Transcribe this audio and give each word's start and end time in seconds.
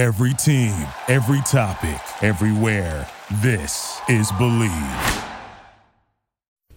Every 0.00 0.32
team, 0.32 0.86
every 1.08 1.42
topic, 1.42 2.00
everywhere. 2.22 3.06
This 3.42 4.00
is 4.08 4.32
Bleav. 4.32 5.28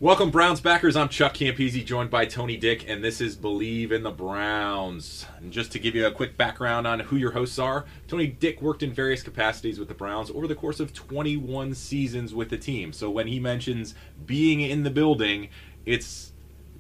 Welcome, 0.01 0.29
Browns 0.29 0.59
backers. 0.59 0.97
I'm 0.97 1.07
Chuck 1.07 1.33
Campese, 1.33 1.85
joined 1.85 2.09
by 2.09 2.25
Tony 2.25 2.57
Dick, 2.57 2.83
and 2.85 3.01
this 3.01 3.21
is 3.21 3.37
Bleav 3.37 3.93
in 3.93 4.03
the 4.03 4.11
Browns. 4.11 5.25
And 5.37 5.53
just 5.53 5.71
to 5.71 5.79
give 5.79 5.95
you 5.95 6.05
a 6.05 6.11
quick 6.11 6.35
background 6.35 6.85
on 6.85 6.99
who 6.99 7.15
your 7.15 7.31
hosts 7.31 7.57
are, 7.59 7.85
Tony 8.09 8.27
Dick 8.27 8.61
worked 8.61 8.83
in 8.83 8.91
various 8.91 9.23
capacities 9.23 9.79
with 9.79 9.87
the 9.87 9.93
Browns 9.93 10.29
over 10.29 10.45
the 10.45 10.53
course 10.53 10.81
of 10.81 10.91
21 10.91 11.75
seasons 11.75 12.33
with 12.33 12.49
the 12.49 12.57
team. 12.57 12.91
So 12.91 13.09
when 13.09 13.27
he 13.27 13.39
mentions 13.39 13.95
being 14.25 14.59
in 14.59 14.83
the 14.83 14.91
building, 14.91 15.47
it's 15.85 16.33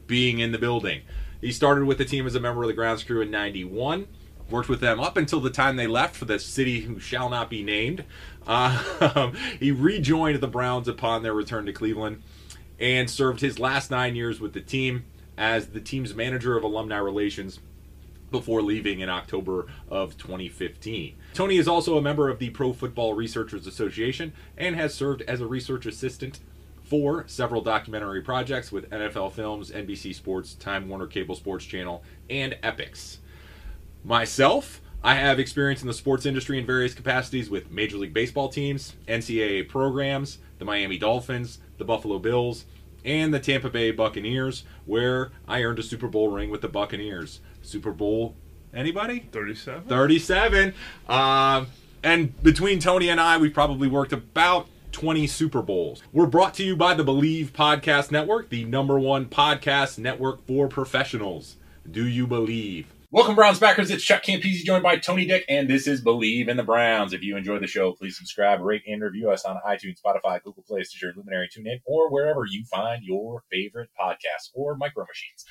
being 0.07 0.39
in 0.39 0.51
the 0.51 0.59
building. 0.59 1.03
He 1.39 1.53
started 1.53 1.85
with 1.85 1.99
the 1.99 2.05
team 2.05 2.27
as 2.27 2.35
a 2.35 2.41
member 2.41 2.63
of 2.63 2.67
the 2.67 2.73
grounds 2.73 3.01
crew 3.01 3.21
in 3.21 3.31
91 3.31 4.07
worked 4.49 4.69
with 4.69 4.79
them 4.79 4.99
up 4.99 5.17
until 5.17 5.39
the 5.39 5.49
time 5.49 5.75
they 5.75 5.87
left 5.87 6.15
for 6.15 6.25
the 6.25 6.39
city 6.39 6.81
who 6.81 6.99
shall 6.99 7.29
not 7.29 7.49
be 7.49 7.63
named. 7.63 8.03
Uh, 8.45 9.31
he 9.59 9.71
rejoined 9.71 10.39
the 10.39 10.47
Browns 10.47 10.87
upon 10.87 11.23
their 11.23 11.33
return 11.33 11.65
to 11.65 11.73
Cleveland 11.73 12.21
and 12.79 13.09
served 13.09 13.41
his 13.41 13.59
last 13.59 13.89
nine 13.89 14.15
years 14.15 14.39
with 14.39 14.53
the 14.53 14.61
team 14.61 15.05
as 15.37 15.67
the 15.67 15.79
team's 15.79 16.13
manager 16.13 16.57
of 16.57 16.63
alumni 16.63 16.97
relations 16.97 17.59
before 18.31 18.61
leaving 18.61 18.99
in 18.99 19.09
October 19.09 19.67
of 19.89 20.17
2015. 20.17 21.15
Tony 21.33 21.57
is 21.57 21.67
also 21.67 21.97
a 21.97 22.01
member 22.01 22.29
of 22.29 22.39
the 22.39 22.49
Pro 22.49 22.73
Football 22.73 23.13
Researchers 23.13 23.67
Association 23.67 24.33
and 24.57 24.75
has 24.75 24.93
served 24.93 25.21
as 25.23 25.39
a 25.39 25.47
research 25.47 25.85
assistant 25.85 26.39
for 26.83 27.23
several 27.27 27.61
documentary 27.61 28.21
projects 28.21 28.71
with 28.71 28.89
NFL 28.89 29.31
Films, 29.31 29.71
NBC 29.71 30.13
Sports, 30.13 30.55
Time 30.55 30.89
Warner 30.89 31.07
Cable 31.07 31.35
Sports 31.35 31.65
Channel, 31.65 32.03
and 32.29 32.57
Epix. 32.63 33.17
Myself, 34.05 34.81
I 35.01 35.15
have 35.15 35.39
experience 35.39 35.81
in 35.81 35.87
the 35.87 35.93
sports 35.93 36.25
industry 36.25 36.59
in 36.59 36.65
various 36.65 36.93
capacities 36.93 37.49
with 37.49 37.71
Major 37.71 37.95
League 37.95 38.13
Baseball 38.13 38.49
teams, 38.49 38.95
NCAA 39.07 39.69
programs, 39.69 40.39
the 40.59 40.65
Miami 40.65 40.97
Dolphins, 40.97 41.59
the 41.77 41.85
Buffalo 41.85 42.19
Bills, 42.19 42.65
and 43.05 43.33
the 43.33 43.39
Tampa 43.39 43.69
Bay 43.69 43.91
Buccaneers, 43.91 44.65
where 44.85 45.31
I 45.47 45.63
earned 45.63 45.79
a 45.79 45.83
Super 45.83 46.07
Bowl 46.07 46.29
ring 46.29 46.49
with 46.49 46.59
the 46.59 46.67
Buccaneers. 46.67 47.39
Super 47.61 47.93
Bowl, 47.93 48.35
anybody? 48.73 49.27
37? 49.31 49.83
37. 49.83 50.73
Um, 51.07 51.67
and 52.03 52.43
between 52.43 52.79
Tony 52.79 53.07
and 53.07 53.21
I, 53.21 53.37
we've 53.37 53.53
probably 53.53 53.87
worked 53.87 54.11
about 54.11 54.67
20 54.91 55.27
Super 55.27 55.61
Bowls. 55.61 56.03
We're 56.11 56.25
brought 56.25 56.53
to 56.55 56.63
you 56.63 56.75
by 56.75 56.93
the 56.93 57.05
Bleav 57.05 57.51
Podcast 57.51 58.11
Network, 58.11 58.49
the 58.49 58.65
number 58.65 58.99
one 58.99 59.27
podcast 59.27 59.97
network 59.97 60.45
for 60.45 60.67
professionals. 60.67 61.55
Do 61.89 62.05
you 62.05 62.27
believe? 62.27 62.92
Welcome, 63.13 63.35
Browns 63.35 63.59
backers. 63.59 63.91
It's 63.91 64.03
Chuck 64.03 64.23
Campese, 64.23 64.63
joined 64.63 64.81
by 64.81 64.97
Tony 64.97 65.27
Dick, 65.27 65.45
and 65.47 65.69
this 65.69 65.85
is 65.85 66.03
Bleav 66.03 66.47
in 66.47 66.57
the 66.57 66.63
Browns. 66.63 67.13
If 67.13 67.21
you 67.21 67.37
enjoy 67.37 67.59
the 67.59 67.67
show, 67.67 67.91
please 67.91 68.17
subscribe, 68.17 68.59
rate, 68.59 68.81
and 68.87 69.03
review 69.03 69.29
us 69.29 69.45
on 69.45 69.61
iTunes, 69.63 70.01
Spotify, 70.03 70.41
Google 70.41 70.63
Play, 70.67 70.81
Stitcher, 70.81 71.13
Luminary, 71.15 71.47
TuneIn, 71.47 71.81
or 71.85 72.09
wherever 72.09 72.43
you 72.49 72.65
find 72.65 73.03
your 73.03 73.43
favorite 73.51 73.91
podcasts 74.01 74.49
or 74.55 74.75
micro 74.75 75.05
machines. 75.05 75.45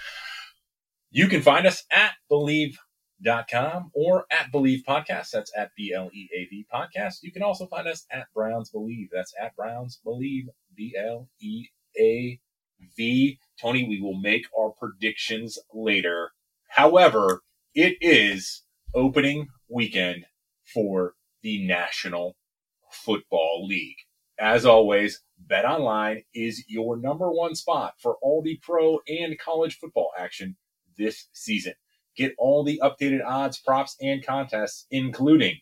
You 1.12 1.28
can 1.28 1.40
find 1.40 1.64
us 1.64 1.84
at 1.92 2.14
Bleav.com 2.28 3.92
or 3.94 4.24
at 4.32 4.50
Bleav 4.52 4.82
Podcast. 4.82 5.30
That's 5.30 5.52
at 5.56 5.70
B 5.76 5.92
L 5.94 6.10
E 6.12 6.28
A 6.36 6.48
V 6.50 6.66
Podcast. 6.74 7.18
You 7.22 7.30
can 7.30 7.44
also 7.44 7.68
find 7.68 7.86
us 7.86 8.06
at 8.10 8.26
Browns 8.34 8.72
Bleav. 8.74 9.06
That's 9.12 9.34
at 9.40 9.54
Browns 9.54 10.00
Bleav, 10.04 10.46
B 10.76 10.96
L 10.98 11.28
E 11.40 11.68
A 11.96 12.40
V. 12.96 13.38
Tony, 13.60 13.88
we 13.88 14.00
will 14.00 14.20
make 14.20 14.46
our 14.58 14.70
predictions 14.70 15.60
later. 15.72 16.32
However, 16.70 17.42
it 17.74 17.96
is 18.00 18.62
opening 18.94 19.48
weekend 19.68 20.26
for 20.72 21.14
the 21.42 21.66
National 21.66 22.36
Football 22.90 23.66
League. 23.66 23.96
As 24.38 24.66
always, 24.66 25.22
Bet 25.38 25.64
Online 25.64 26.22
is 26.34 26.64
your 26.68 26.96
number 26.96 27.30
one 27.30 27.54
spot 27.54 27.94
for 27.98 28.16
all 28.20 28.42
the 28.42 28.58
pro 28.62 28.98
and 29.08 29.38
college 29.38 29.78
football 29.78 30.10
action 30.18 30.56
this 30.98 31.28
season. 31.32 31.74
Get 32.16 32.34
all 32.38 32.62
the 32.62 32.80
updated 32.82 33.24
odds, 33.24 33.58
props, 33.58 33.96
and 34.00 34.24
contests, 34.24 34.86
including 34.90 35.56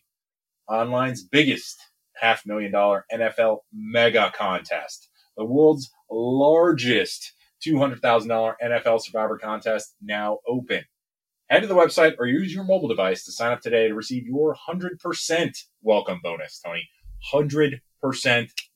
online's 0.67 1.23
biggest 1.23 1.79
half 2.15 2.45
million 2.45 2.71
dollar 2.71 3.05
NFL 3.11 3.59
mega 3.73 4.31
contest, 4.35 5.09
the 5.37 5.45
world's 5.45 5.89
largest 6.09 7.33
$200,000 7.65 8.53
NFL 8.61 9.01
survivor 9.01 9.37
contest 9.37 9.95
now 10.01 10.39
open. 10.47 10.83
Head 11.51 11.63
to 11.63 11.67
the 11.67 11.75
website 11.75 12.15
or 12.17 12.27
use 12.27 12.55
your 12.55 12.63
mobile 12.63 12.87
device 12.87 13.25
to 13.25 13.31
sign 13.33 13.51
up 13.51 13.59
today 13.59 13.89
to 13.89 13.93
receive 13.93 14.25
your 14.25 14.55
100% 14.55 15.65
welcome 15.81 16.21
bonus, 16.23 16.61
Tony. 16.65 16.87
100% 17.33 17.81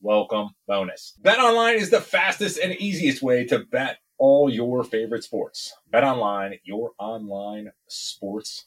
welcome 0.02 0.50
bonus. 0.68 1.14
Bet 1.22 1.40
online 1.40 1.75
is 1.75 1.90
the 1.90 2.02
fastest 2.02 2.59
and 2.62 2.74
easiest 2.74 3.24
way 3.24 3.46
to 3.46 3.59
bet 3.59 4.00
all 4.18 4.50
your 4.50 4.84
favorite 4.84 5.24
sports. 5.24 5.74
Bet 5.90 6.03
online, 6.03 6.59
your 6.66 6.91
online 7.00 7.72
sports 7.88 8.66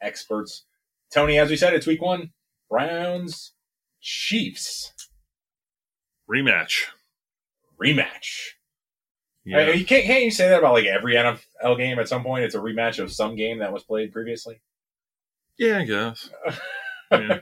experts. 0.00 0.64
Tony, 1.12 1.38
as 1.38 1.50
we 1.50 1.56
said, 1.58 1.74
it's 1.74 1.86
week 1.86 2.00
one. 2.00 2.30
Browns, 2.70 3.52
Chiefs. 4.00 4.94
Rematch. 6.26 6.84
Rematch. 7.78 8.52
Yeah. 9.44 9.70
You 9.70 9.84
can't, 9.84 10.04
can't 10.06 10.24
you 10.24 10.30
say 10.30 10.48
that 10.48 10.58
about 10.60 10.72
like 10.74 10.86
every 10.86 11.14
NFL 11.14 11.76
game 11.76 11.98
at 11.98 12.08
some 12.08 12.22
point? 12.22 12.44
It's 12.44 12.54
a 12.54 12.58
rematch 12.60 12.98
of 12.98 13.12
some 13.12 13.36
game 13.36 13.58
that 13.58 13.72
was 13.72 13.82
played 13.84 14.12
previously. 14.12 14.60
yeah, 15.58 15.78
I 15.78 15.84
guess. 15.84 16.30
Yeah. 17.10 17.40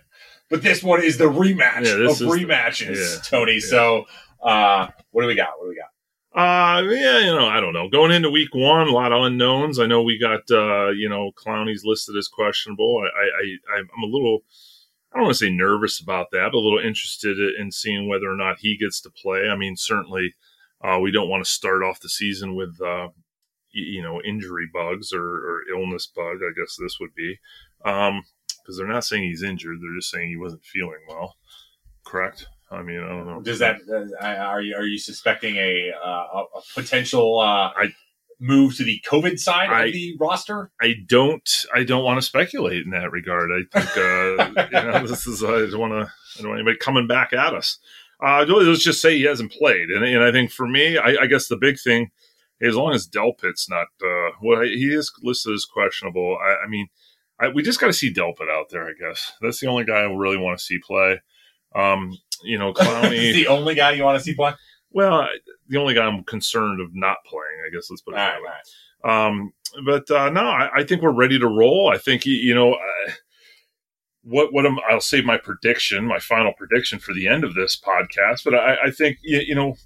But 0.50 0.62
this 0.62 0.82
one 0.82 1.02
is 1.02 1.16
the 1.16 1.24
rematch 1.24 1.86
Yeah, 1.86 1.94
of 2.04 2.10
is 2.10 2.18
the- 2.18 2.26
rematches, 2.26 2.96
yeah, 3.16 3.22
Tony. 3.24 3.58
So, 3.60 4.04
uh, 4.42 4.88
what 5.12 5.22
do 5.22 5.28
we 5.28 5.34
got? 5.34 5.50
What 5.58 5.64
do 5.66 5.70
we 5.70 5.76
got? 5.76 5.88
Uh, 6.34 6.82
yeah, 6.90 7.20
you 7.20 7.26
know, 7.34 7.46
I 7.46 7.60
don't 7.60 7.72
know. 7.72 7.88
Going 7.88 8.10
into 8.10 8.28
week 8.30 8.54
one, 8.54 8.88
a 8.88 8.90
lot 8.90 9.12
of 9.12 9.22
unknowns. 9.22 9.78
I 9.78 9.86
know 9.86 10.02
we 10.02 10.18
got, 10.18 10.40
uh, 10.50 10.90
you 10.90 11.08
know, 11.08 11.30
Clowney's 11.32 11.84
listed 11.86 12.16
as 12.16 12.28
questionable. 12.28 13.02
I, 13.02 13.22
I, 13.22 13.76
I 13.76 13.78
I'm 13.78 14.02
a 14.02 14.06
little, 14.06 14.40
I 15.12 15.16
don't 15.16 15.24
want 15.26 15.36
to 15.38 15.44
say 15.46 15.50
nervous 15.50 16.00
about 16.00 16.30
that, 16.32 16.50
but 16.52 16.58
a 16.58 16.60
little 16.60 16.80
interested 16.80 17.38
in 17.58 17.70
seeing 17.70 18.08
whether 18.08 18.30
or 18.30 18.36
not 18.36 18.58
he 18.58 18.76
gets 18.76 19.00
to 19.02 19.10
play. 19.10 19.48
I 19.48 19.56
mean, 19.56 19.76
certainly, 19.76 20.34
uh, 20.82 20.98
we 21.00 21.10
don't 21.10 21.28
want 21.28 21.44
to 21.44 21.50
start 21.50 21.82
off 21.82 22.00
the 22.00 22.08
season 22.08 22.54
with, 22.54 22.80
uh, 22.80 23.08
you 23.72 24.02
know, 24.02 24.20
injury 24.22 24.68
bugs 24.72 25.12
or, 25.12 25.22
or 25.24 25.60
illness 25.74 26.06
bug. 26.06 26.38
I 26.42 26.52
guess 26.58 26.76
this 26.80 26.98
would 27.00 27.14
be, 27.14 27.38
um, 27.84 28.22
because 28.62 28.76
they're 28.76 28.86
not 28.86 29.04
saying 29.04 29.24
he's 29.24 29.42
injured; 29.42 29.78
they're 29.80 29.96
just 29.96 30.10
saying 30.10 30.28
he 30.28 30.36
wasn't 30.36 30.64
feeling 30.64 31.00
well. 31.08 31.36
Correct? 32.04 32.46
I 32.70 32.82
mean, 32.82 33.00
I 33.00 33.08
don't 33.08 33.26
know. 33.26 33.40
Does 33.42 33.58
that 33.58 33.80
are 34.20 34.60
you 34.60 34.74
are 34.74 34.84
you 34.84 34.98
suspecting 34.98 35.56
a 35.56 35.92
uh, 36.04 36.08
a, 36.08 36.38
a 36.56 36.60
potential 36.74 37.38
uh, 37.38 37.70
I- 37.76 37.94
move 38.40 38.76
to 38.76 38.84
the 38.84 39.00
COVID 39.08 39.38
side 39.38 39.68
I- 39.70 39.86
of 39.86 39.92
the 39.92 40.16
roster? 40.18 40.70
I 40.80 40.94
don't. 41.06 41.48
I 41.74 41.84
don't 41.84 42.04
want 42.04 42.18
to 42.18 42.26
speculate 42.26 42.84
in 42.84 42.90
that 42.90 43.12
regard. 43.12 43.50
I 43.52 43.80
think 43.80 43.96
uh, 43.96 44.66
you 44.82 44.90
know, 44.90 45.06
this 45.06 45.26
is. 45.26 45.44
I 45.44 45.70
don't 45.70 45.78
want 45.78 45.92
to. 45.92 46.12
I 46.38 46.40
don't 46.42 46.48
want 46.50 46.60
anybody 46.60 46.78
coming 46.78 47.06
back 47.06 47.32
at 47.32 47.54
us. 47.54 47.78
Uh, 48.24 48.44
let's 48.46 48.84
just 48.84 49.00
say 49.00 49.16
he 49.18 49.24
hasn't 49.24 49.52
played, 49.52 49.88
and, 49.90 50.04
and 50.04 50.22
I 50.22 50.30
think 50.30 50.50
for 50.52 50.66
me, 50.68 50.96
I, 50.96 51.22
I 51.22 51.26
guess 51.26 51.48
the 51.48 51.56
big 51.56 51.78
thing, 51.80 52.10
as 52.60 52.76
long 52.76 52.94
as 52.94 53.08
Delpit's 53.08 53.68
not, 53.68 53.88
uh, 54.04 54.30
well, 54.42 54.62
he 54.62 54.94
is 54.94 55.10
listed 55.22 55.54
as 55.54 55.64
questionable. 55.64 56.38
I, 56.40 56.64
I 56.64 56.68
mean, 56.68 56.86
I, 57.40 57.48
we 57.48 57.62
just 57.62 57.80
got 57.80 57.88
to 57.88 57.92
see 57.92 58.12
Delpit 58.12 58.48
out 58.50 58.70
there. 58.70 58.84
I 58.86 58.92
guess 58.98 59.32
that's 59.40 59.58
the 59.58 59.66
only 59.66 59.84
guy 59.84 59.96
I 60.02 60.12
really 60.12 60.36
want 60.36 60.58
to 60.58 60.64
see 60.64 60.78
play. 60.78 61.20
Um, 61.74 62.16
you 62.44 62.58
know, 62.58 62.70
Is 62.78 62.86
Clowney. 62.86 63.32
the 63.34 63.48
only 63.48 63.74
guy 63.74 63.92
you 63.92 64.04
want 64.04 64.18
to 64.18 64.24
see 64.24 64.34
play? 64.34 64.52
well, 64.92 65.22
I- 65.22 65.38
the 65.68 65.78
only 65.78 65.94
guy 65.94 66.04
I'm 66.04 66.22
concerned 66.24 66.80
of 66.80 66.94
not 66.94 67.16
playing. 67.26 67.62
I 67.66 67.70
guess 67.74 67.88
let's 67.90 68.02
put 68.02 68.12
it 68.12 68.18
that 68.18 68.40
way. 68.42 68.48
right. 69.04 69.26
Um, 69.26 69.52
but 69.86 70.08
uh, 70.10 70.28
no, 70.30 70.42
I, 70.42 70.68
I 70.76 70.84
think 70.84 71.00
we're 71.02 71.10
ready 71.12 71.38
to 71.38 71.48
roll. 71.48 71.90
I 71.92 71.96
think 71.98 72.26
you, 72.26 72.54
know 72.54 72.74
uh, 72.74 73.10
what 74.22 74.52
what 74.52 74.66
am, 74.66 74.78
I'll 74.88 75.00
save 75.00 75.24
my 75.24 75.36
prediction, 75.36 76.06
my 76.06 76.18
final 76.18 76.52
prediction 76.52 76.98
for 76.98 77.12
the 77.12 77.28
end 77.28 77.44
of 77.44 77.54
this 77.54 77.78
podcast. 77.80 78.44
But 78.44 78.54
I, 78.54 78.76
I 78.86 78.90
think 78.90 79.18
you, 79.22 79.40
you 79.46 79.54
know 79.54 79.76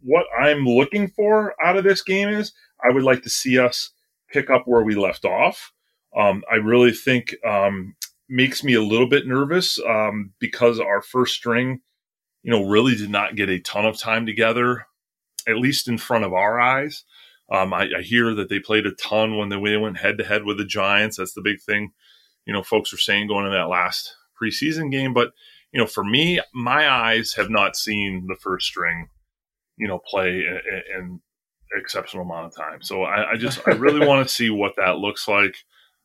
what 0.00 0.26
I'm 0.38 0.64
looking 0.64 1.08
for 1.08 1.54
out 1.64 1.76
of 1.76 1.84
this 1.84 2.02
game 2.02 2.28
is 2.28 2.52
I 2.84 2.92
would 2.92 3.04
like 3.04 3.22
to 3.22 3.30
see 3.30 3.58
us 3.58 3.90
pick 4.30 4.50
up 4.50 4.62
where 4.66 4.82
we 4.82 4.94
left 4.94 5.24
off. 5.24 5.72
Um, 6.16 6.42
I 6.50 6.56
really 6.56 6.92
think 6.92 7.34
um, 7.46 7.94
makes 8.28 8.64
me 8.64 8.74
a 8.74 8.82
little 8.82 9.08
bit 9.08 9.26
nervous 9.26 9.78
um, 9.86 10.32
because 10.38 10.80
our 10.80 11.02
first 11.02 11.34
string, 11.34 11.80
you 12.42 12.50
know, 12.50 12.66
really 12.66 12.94
did 12.94 13.10
not 13.10 13.36
get 13.36 13.48
a 13.48 13.60
ton 13.60 13.86
of 13.86 13.98
time 13.98 14.26
together, 14.26 14.86
at 15.46 15.56
least 15.56 15.88
in 15.88 15.98
front 15.98 16.24
of 16.24 16.32
our 16.32 16.60
eyes. 16.60 17.04
Um, 17.50 17.72
I, 17.74 17.88
I 17.98 18.02
hear 18.02 18.34
that 18.34 18.48
they 18.48 18.58
played 18.58 18.86
a 18.86 18.92
ton 18.92 19.36
when 19.36 19.48
they 19.50 19.76
went 19.76 19.98
head 19.98 20.18
to 20.18 20.24
head 20.24 20.44
with 20.44 20.58
the 20.58 20.64
Giants. 20.64 21.18
That's 21.18 21.34
the 21.34 21.42
big 21.42 21.60
thing, 21.60 21.92
you 22.46 22.52
know, 22.52 22.62
folks 22.62 22.92
are 22.92 22.98
saying 22.98 23.28
going 23.28 23.46
into 23.46 23.56
that 23.56 23.68
last 23.68 24.14
preseason 24.40 24.90
game. 24.90 25.14
But 25.14 25.32
you 25.72 25.80
know, 25.80 25.86
for 25.86 26.04
me, 26.04 26.40
my 26.52 26.88
eyes 26.88 27.34
have 27.34 27.50
not 27.50 27.76
seen 27.76 28.26
the 28.28 28.36
first 28.36 28.66
string, 28.66 29.08
you 29.76 29.88
know, 29.88 29.98
play 29.98 30.28
in, 30.28 30.60
in 30.96 31.20
exceptional 31.74 32.24
amount 32.24 32.46
of 32.46 32.54
time. 32.54 32.82
So 32.82 33.04
I, 33.04 33.32
I 33.32 33.36
just 33.36 33.66
I 33.66 33.72
really 33.72 34.06
want 34.06 34.26
to 34.26 34.34
see 34.34 34.50
what 34.50 34.74
that 34.76 34.98
looks 34.98 35.26
like. 35.26 35.56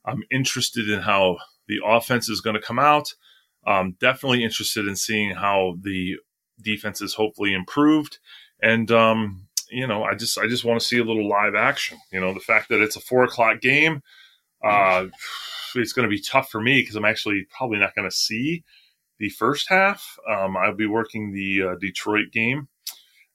I'm 0.05 0.23
interested 0.31 0.89
in 0.89 1.01
how 1.01 1.37
the 1.67 1.79
offense 1.85 2.29
is 2.29 2.41
going 2.41 2.55
to 2.55 2.61
come 2.61 2.79
out. 2.79 3.13
I'm 3.65 3.97
definitely 3.99 4.43
interested 4.43 4.87
in 4.87 4.95
seeing 4.95 5.35
how 5.35 5.75
the 5.81 6.15
defense 6.61 7.01
is 7.01 7.13
hopefully 7.13 7.53
improved. 7.53 8.19
And, 8.61 8.89
um, 8.91 9.47
you 9.69 9.85
know, 9.85 10.03
I 10.03 10.15
just, 10.15 10.37
I 10.37 10.47
just 10.47 10.63
want 10.63 10.79
to 10.79 10.85
see 10.85 10.97
a 10.97 11.03
little 11.03 11.27
live 11.27 11.53
action. 11.53 11.97
You 12.11 12.21
know, 12.21 12.33
the 12.33 12.39
fact 12.39 12.69
that 12.69 12.81
it's 12.81 12.95
a 12.95 13.01
four 13.01 13.23
o'clock 13.23 13.59
game, 13.59 14.01
uh, 14.63 15.07
it's 15.75 15.93
going 15.93 16.09
to 16.09 16.15
be 16.15 16.21
tough 16.21 16.49
for 16.49 16.61
me 16.61 16.81
because 16.81 16.95
I'm 16.95 17.05
actually 17.05 17.47
probably 17.55 17.79
not 17.79 17.95
going 17.95 18.09
to 18.09 18.15
see 18.15 18.63
the 19.19 19.29
first 19.29 19.69
half. 19.69 20.17
Um, 20.29 20.57
I'll 20.57 20.75
be 20.75 20.87
working 20.87 21.31
the 21.31 21.63
uh, 21.63 21.75
Detroit 21.79 22.31
game 22.31 22.67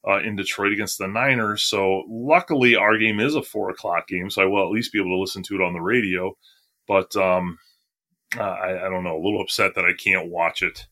uh, 0.06 0.20
in 0.20 0.37
Detroit 0.37 0.73
against 0.73 0.99
the 0.99 1.08
Niners. 1.08 1.62
So 1.64 2.05
luckily, 2.08 2.76
our 2.76 2.99
game 2.99 3.20
is 3.20 3.34
a 3.34 3.43
four 3.43 3.70
o'clock 3.70 4.08
game, 4.08 4.31
so 4.31 4.43
I 4.43 4.46
will 4.46 4.64
at 4.64 4.73
least 4.73 4.93
be 4.93 4.99
able 4.99 5.17
to 5.17 5.20
listen 5.20 5.43
to 5.44 5.55
it 5.55 5.62
on 5.62 5.73
the 5.73 5.81
radio. 5.81 6.37
But 6.88 7.14
um, 7.17 7.58
I, 8.38 8.87
I, 8.87 8.88
don't 8.88 9.05
know, 9.05 9.17
a 9.17 9.23
little 9.23 9.40
upset 9.40 9.75
that 9.75 9.85
I 9.85 9.93
can't 9.93 10.31
watch 10.31 10.62
it. 10.62 10.87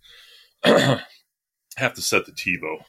Have 1.77 1.95
to 1.95 2.03
set 2.03 2.27
the 2.27 2.33
TiVo. 2.33 2.85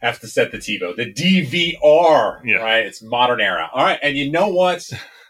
Have 0.00 0.20
to 0.20 0.26
set 0.26 0.52
the 0.52 0.58
TiVo, 0.58 0.96
the 0.96 1.12
DVR. 1.12 2.40
Yeah. 2.44 2.56
Right, 2.56 2.86
it's 2.86 3.02
modern 3.02 3.40
era. 3.40 3.70
All 3.72 3.84
right, 3.84 3.98
and 4.02 4.16
you 4.16 4.30
know 4.30 4.48
what? 4.48 4.88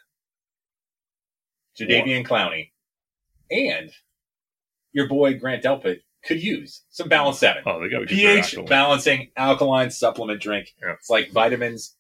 Jadeveon 1.79 2.27
Clowney 2.27 2.71
and 3.51 3.91
your 4.93 5.09
boy 5.09 5.39
Grant 5.39 5.63
Delpit 5.63 6.01
could 6.25 6.43
use 6.43 6.85
some 6.91 7.09
Balance 7.09 7.39
7. 7.39 7.63
Oh, 7.67 7.81
they 7.81 7.89
got 7.89 8.07
pH 8.07 8.57
balancing 8.69 9.31
alkaline 9.37 9.91
supplement 9.91 10.41
drink. 10.41 10.69
Yeah. 10.81 10.93
It's 10.93 11.11
like 11.11 11.31
vitamins 11.33 11.97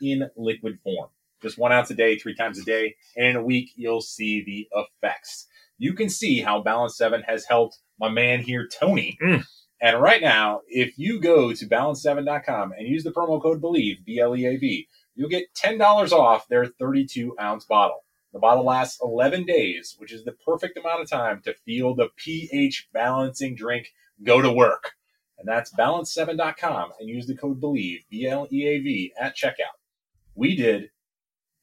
in 0.00 0.28
liquid 0.36 0.78
form. 0.82 1.10
Just 1.42 1.58
one 1.58 1.72
ounce 1.72 1.90
a 1.90 1.94
day, 1.94 2.16
three 2.16 2.34
times 2.34 2.58
a 2.58 2.64
day. 2.64 2.94
And 3.14 3.26
in 3.26 3.36
a 3.36 3.42
week, 3.42 3.70
you'll 3.76 4.00
see 4.00 4.42
the 4.42 4.68
effects. 4.72 5.46
You 5.78 5.92
can 5.92 6.08
see 6.08 6.40
how 6.40 6.62
Balance 6.62 6.96
7 6.96 7.22
has 7.26 7.44
helped 7.44 7.78
my 8.00 8.08
man 8.08 8.40
here, 8.40 8.66
Tony. 8.66 9.18
Mm. 9.22 9.44
And 9.80 10.00
right 10.00 10.22
now, 10.22 10.62
if 10.68 10.98
you 10.98 11.20
go 11.20 11.52
to 11.52 11.66
balance7.com 11.66 12.72
and 12.72 12.88
use 12.88 13.04
the 13.04 13.10
promo 13.10 13.40
code 13.42 13.60
BLEAV, 13.60 14.04
B 14.06 14.18
L 14.18 14.34
E 14.34 14.46
A 14.46 14.56
V, 14.56 14.88
you'll 15.14 15.28
get 15.28 15.52
$10 15.54 16.12
off 16.12 16.48
their 16.48 16.64
32 16.64 17.36
ounce 17.38 17.66
bottle. 17.66 18.05
The 18.36 18.40
bottle 18.40 18.66
lasts 18.66 18.98
11 19.02 19.46
days, 19.46 19.94
which 19.96 20.12
is 20.12 20.22
the 20.22 20.32
perfect 20.32 20.76
amount 20.76 21.00
of 21.00 21.08
time 21.08 21.40
to 21.46 21.54
feel 21.54 21.94
the 21.94 22.10
pH 22.18 22.90
balancing 22.92 23.54
drink 23.54 23.94
go 24.22 24.42
to 24.42 24.52
work. 24.52 24.92
And 25.38 25.48
that's 25.48 25.72
balance7.com 25.74 26.90
and 27.00 27.08
use 27.08 27.26
the 27.26 27.34
code 27.34 27.62
BLEAV, 27.62 28.04
B 28.10 28.26
L 28.26 28.46
E 28.52 28.66
A 28.66 28.78
V, 28.80 29.14
at 29.18 29.34
checkout. 29.34 29.78
We 30.34 30.54
did, 30.54 30.90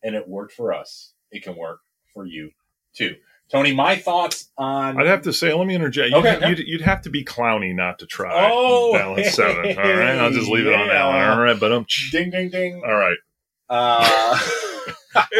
and 0.02 0.16
it 0.16 0.28
worked 0.28 0.54
for 0.54 0.74
us. 0.74 1.14
It 1.30 1.44
can 1.44 1.56
work 1.56 1.82
for 2.12 2.26
you 2.26 2.50
too. 2.96 3.18
Tony, 3.52 3.72
my 3.76 3.96
thoughts 3.96 4.50
on. 4.58 5.00
I'd 5.00 5.06
have 5.06 5.22
to 5.24 5.34
say, 5.34 5.54
let 5.54 5.68
me 5.68 5.76
interject. 5.76 6.10
You'd, 6.10 6.26
okay, 6.26 6.50
you'd, 6.50 6.60
you'd, 6.68 6.82
have 6.82 7.04
to 7.04 7.12
be 7.12 7.24
clowny 7.24 7.76
not 7.76 8.00
to 8.00 8.08
try 8.08 8.50
oh, 8.52 8.94
balance 8.94 9.36
seven. 9.36 9.78
All 9.78 9.84
right, 9.84 10.18
I'll 10.18 10.32
just 10.32 10.50
leave 10.50 10.66
yeah. 10.66 10.72
it 10.72 10.82
on 10.82 10.88
that 10.88 11.06
one. 11.06 11.38
All 11.38 11.40
right, 11.44 11.60
but 11.60 11.72
um, 11.72 11.86
ding, 12.12 12.32
ding, 12.32 12.50
ding. 12.50 12.82
All 12.84 12.98
right. 12.98 13.18
Uh, 13.70 14.40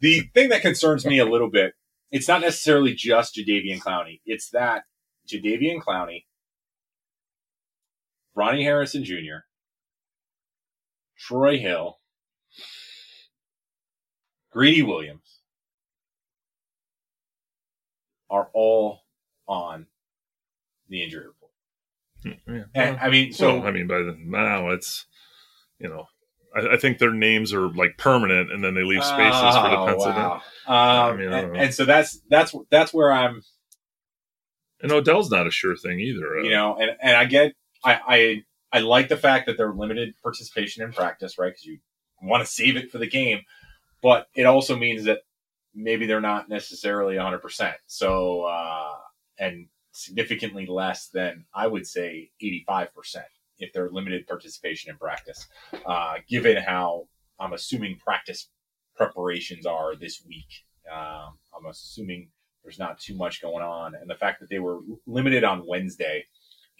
the 0.00 0.22
thing 0.34 0.48
that 0.48 0.62
concerns 0.62 1.04
me 1.06 1.18
a 1.18 1.26
little 1.26 1.50
bit, 1.50 1.74
it's 2.10 2.28
not 2.28 2.40
necessarily 2.40 2.94
just 2.94 3.36
Jadeveon 3.36 3.80
Clowney. 3.80 4.20
It's 4.24 4.50
that 4.50 4.84
Jadeveon 5.28 5.82
Clowney, 5.82 6.24
Ronnie 8.34 8.64
Harrison 8.64 9.04
Jr., 9.04 9.44
Troy 11.18 11.58
Hill, 11.58 11.98
Greedy 14.50 14.82
Williams 14.82 15.40
are 18.30 18.48
all 18.52 19.00
on 19.46 19.86
the 20.88 21.02
injury 21.02 21.26
report. 21.26 21.52
Hmm, 22.22 22.54
yeah. 22.56 22.64
And 22.74 22.98
I 22.98 23.08
mean, 23.10 23.32
so 23.32 23.58
well, 23.58 23.66
I 23.68 23.70
mean, 23.70 23.86
by 23.86 23.98
the, 23.98 24.16
now 24.18 24.70
it's 24.70 25.06
you 25.78 25.88
know 25.88 26.08
I, 26.58 26.74
I, 26.74 26.76
think 26.76 26.98
their 26.98 27.12
names 27.12 27.52
are 27.52 27.68
like 27.68 27.96
permanent, 27.98 28.52
and 28.52 28.62
then 28.62 28.74
they 28.74 28.82
leave 28.82 29.04
spaces 29.04 29.40
oh, 29.42 29.62
for 29.62 29.70
the 29.70 29.76
oh, 29.76 29.86
pencil. 29.86 30.10
Wow. 30.10 30.42
Um, 30.66 31.14
I 31.14 31.16
mean, 31.16 31.32
and, 31.32 31.56
and, 31.56 31.74
so 31.74 31.84
that's 31.84 32.20
that's 32.28 32.54
that's 32.70 32.92
where 32.92 33.12
I'm. 33.12 33.42
And 34.82 34.92
Odell's 34.92 35.30
not 35.30 35.46
a 35.46 35.50
sure 35.50 35.76
thing 35.76 36.00
either. 36.00 36.38
Uh, 36.38 36.42
you 36.42 36.50
know, 36.50 36.76
and 36.76 36.96
and 37.02 37.16
I 37.16 37.24
get 37.24 37.54
I 37.84 38.00
I 38.06 38.78
I 38.78 38.80
like 38.80 39.08
the 39.08 39.16
fact 39.16 39.46
that 39.46 39.56
they're 39.56 39.72
limited 39.72 40.14
participation 40.22 40.82
in 40.82 40.92
practice, 40.92 41.38
right? 41.38 41.48
Because 41.48 41.64
you 41.64 41.78
want 42.22 42.44
to 42.44 42.52
save 42.52 42.76
it 42.76 42.90
for 42.90 42.98
the 42.98 43.08
game, 43.08 43.42
but 44.02 44.28
it 44.34 44.44
also 44.44 44.76
means 44.76 45.04
that 45.04 45.20
maybe 45.74 46.06
they're 46.06 46.20
not 46.20 46.48
necessarily 46.48 47.16
100. 47.16 47.38
percent 47.38 47.76
So 47.86 48.42
uh, 48.42 48.94
and 49.38 49.68
significantly 49.92 50.66
less 50.66 51.08
than 51.08 51.44
I 51.54 51.66
would 51.66 51.86
say 51.86 52.30
85 52.40 52.94
percent 52.94 53.26
if 53.58 53.72
they're 53.72 53.90
limited 53.90 54.26
participation 54.26 54.90
in 54.90 54.96
practice, 54.96 55.46
uh, 55.86 56.14
given 56.28 56.56
how 56.56 57.08
I'm 57.40 57.52
assuming 57.52 57.98
practice 57.98 58.48
preparations 58.96 59.66
are 59.66 59.94
this 59.94 60.22
week. 60.26 60.64
Um, 60.90 61.38
I'm 61.56 61.66
assuming 61.68 62.30
there's 62.62 62.78
not 62.78 62.98
too 62.98 63.14
much 63.14 63.40
going 63.40 63.62
on, 63.62 63.94
and 63.94 64.10
the 64.10 64.14
fact 64.14 64.40
that 64.40 64.48
they 64.48 64.58
were 64.58 64.80
limited 65.06 65.44
on 65.44 65.66
Wednesday 65.66 66.24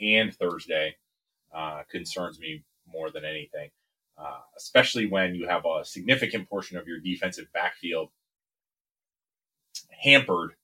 and 0.00 0.34
Thursday 0.34 0.96
uh, 1.54 1.82
concerns 1.90 2.38
me 2.38 2.64
more 2.86 3.10
than 3.10 3.24
anything. 3.24 3.70
Uh, 4.16 4.40
especially 4.56 5.06
when 5.06 5.34
you 5.34 5.46
have 5.46 5.64
a 5.64 5.84
significant 5.84 6.48
portion 6.48 6.76
of 6.76 6.88
your 6.88 6.98
defensive 6.98 7.46
backfield 7.54 8.08
hampered 10.02 10.54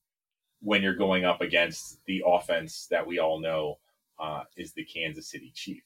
when 0.61 0.83
you're 0.83 0.97
going 0.97 1.25
up 1.25 1.41
against 1.41 2.01
the 2.07 2.23
offense 2.27 2.89
that 2.91 3.07
we 3.07 3.21
all 3.21 3.39
know 3.39 3.79
uh, 4.19 4.43
is 4.57 4.73
the 4.73 4.85
Kansas 4.85 5.31
City 5.31 5.53
Chief. 5.55 5.83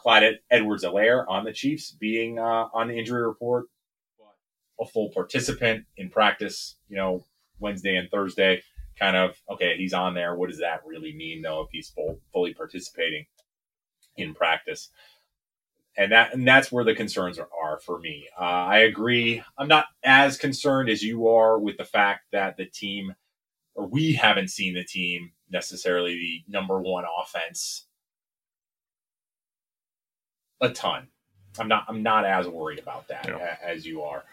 Clyde 0.00 0.38
Edwards-Helaire 0.50 1.26
on 1.28 1.44
the 1.44 1.52
Chiefs 1.52 1.90
being 1.90 2.38
uh, 2.38 2.68
on 2.72 2.88
the 2.88 2.98
injury 2.98 3.22
report, 3.22 3.66
a 4.80 4.86
full 4.86 5.10
participant 5.10 5.84
in 5.98 6.08
practice, 6.08 6.76
you 6.88 6.96
know, 6.96 7.22
Wednesday 7.58 7.96
and 7.96 8.10
Thursday. 8.10 8.62
Kind 8.98 9.14
of, 9.14 9.36
okay, 9.50 9.76
he's 9.76 9.92
on 9.92 10.14
there. 10.14 10.34
What 10.34 10.48
does 10.48 10.60
that 10.60 10.80
really 10.86 11.14
mean, 11.14 11.42
though, 11.42 11.60
if 11.62 11.68
he's 11.70 11.90
full, 11.90 12.18
fully 12.32 12.54
participating 12.54 13.26
in 14.16 14.34
practice? 14.34 14.88
And 15.98 16.12
that 16.12 16.32
and 16.32 16.48
that's 16.48 16.72
where 16.72 16.84
the 16.84 16.94
concerns 16.94 17.38
are, 17.38 17.50
are 17.62 17.78
for 17.80 17.98
me. 17.98 18.26
Uh, 18.38 18.44
I 18.44 18.78
agree. 18.78 19.42
I'm 19.58 19.68
not 19.68 19.86
as 20.02 20.38
concerned 20.38 20.88
as 20.88 21.02
you 21.02 21.28
are 21.28 21.58
with 21.58 21.76
the 21.76 21.84
fact 21.84 22.22
that 22.32 22.56
the 22.56 22.64
team, 22.64 23.14
or 23.74 23.86
we 23.86 24.14
haven't 24.14 24.48
seen 24.48 24.72
the 24.72 24.84
team 24.84 25.32
necessarily 25.50 26.14
the 26.14 26.44
number 26.50 26.80
one 26.80 27.04
offense 27.22 27.86
a 30.60 30.70
ton. 30.70 31.08
I'm 31.58 31.68
not 31.68 31.84
I'm 31.88 32.02
not 32.02 32.24
as 32.24 32.46
worried 32.48 32.78
about 32.78 33.08
that 33.08 33.26
yeah. 33.26 33.56
as 33.62 33.84
you 33.86 34.02
are 34.02 34.24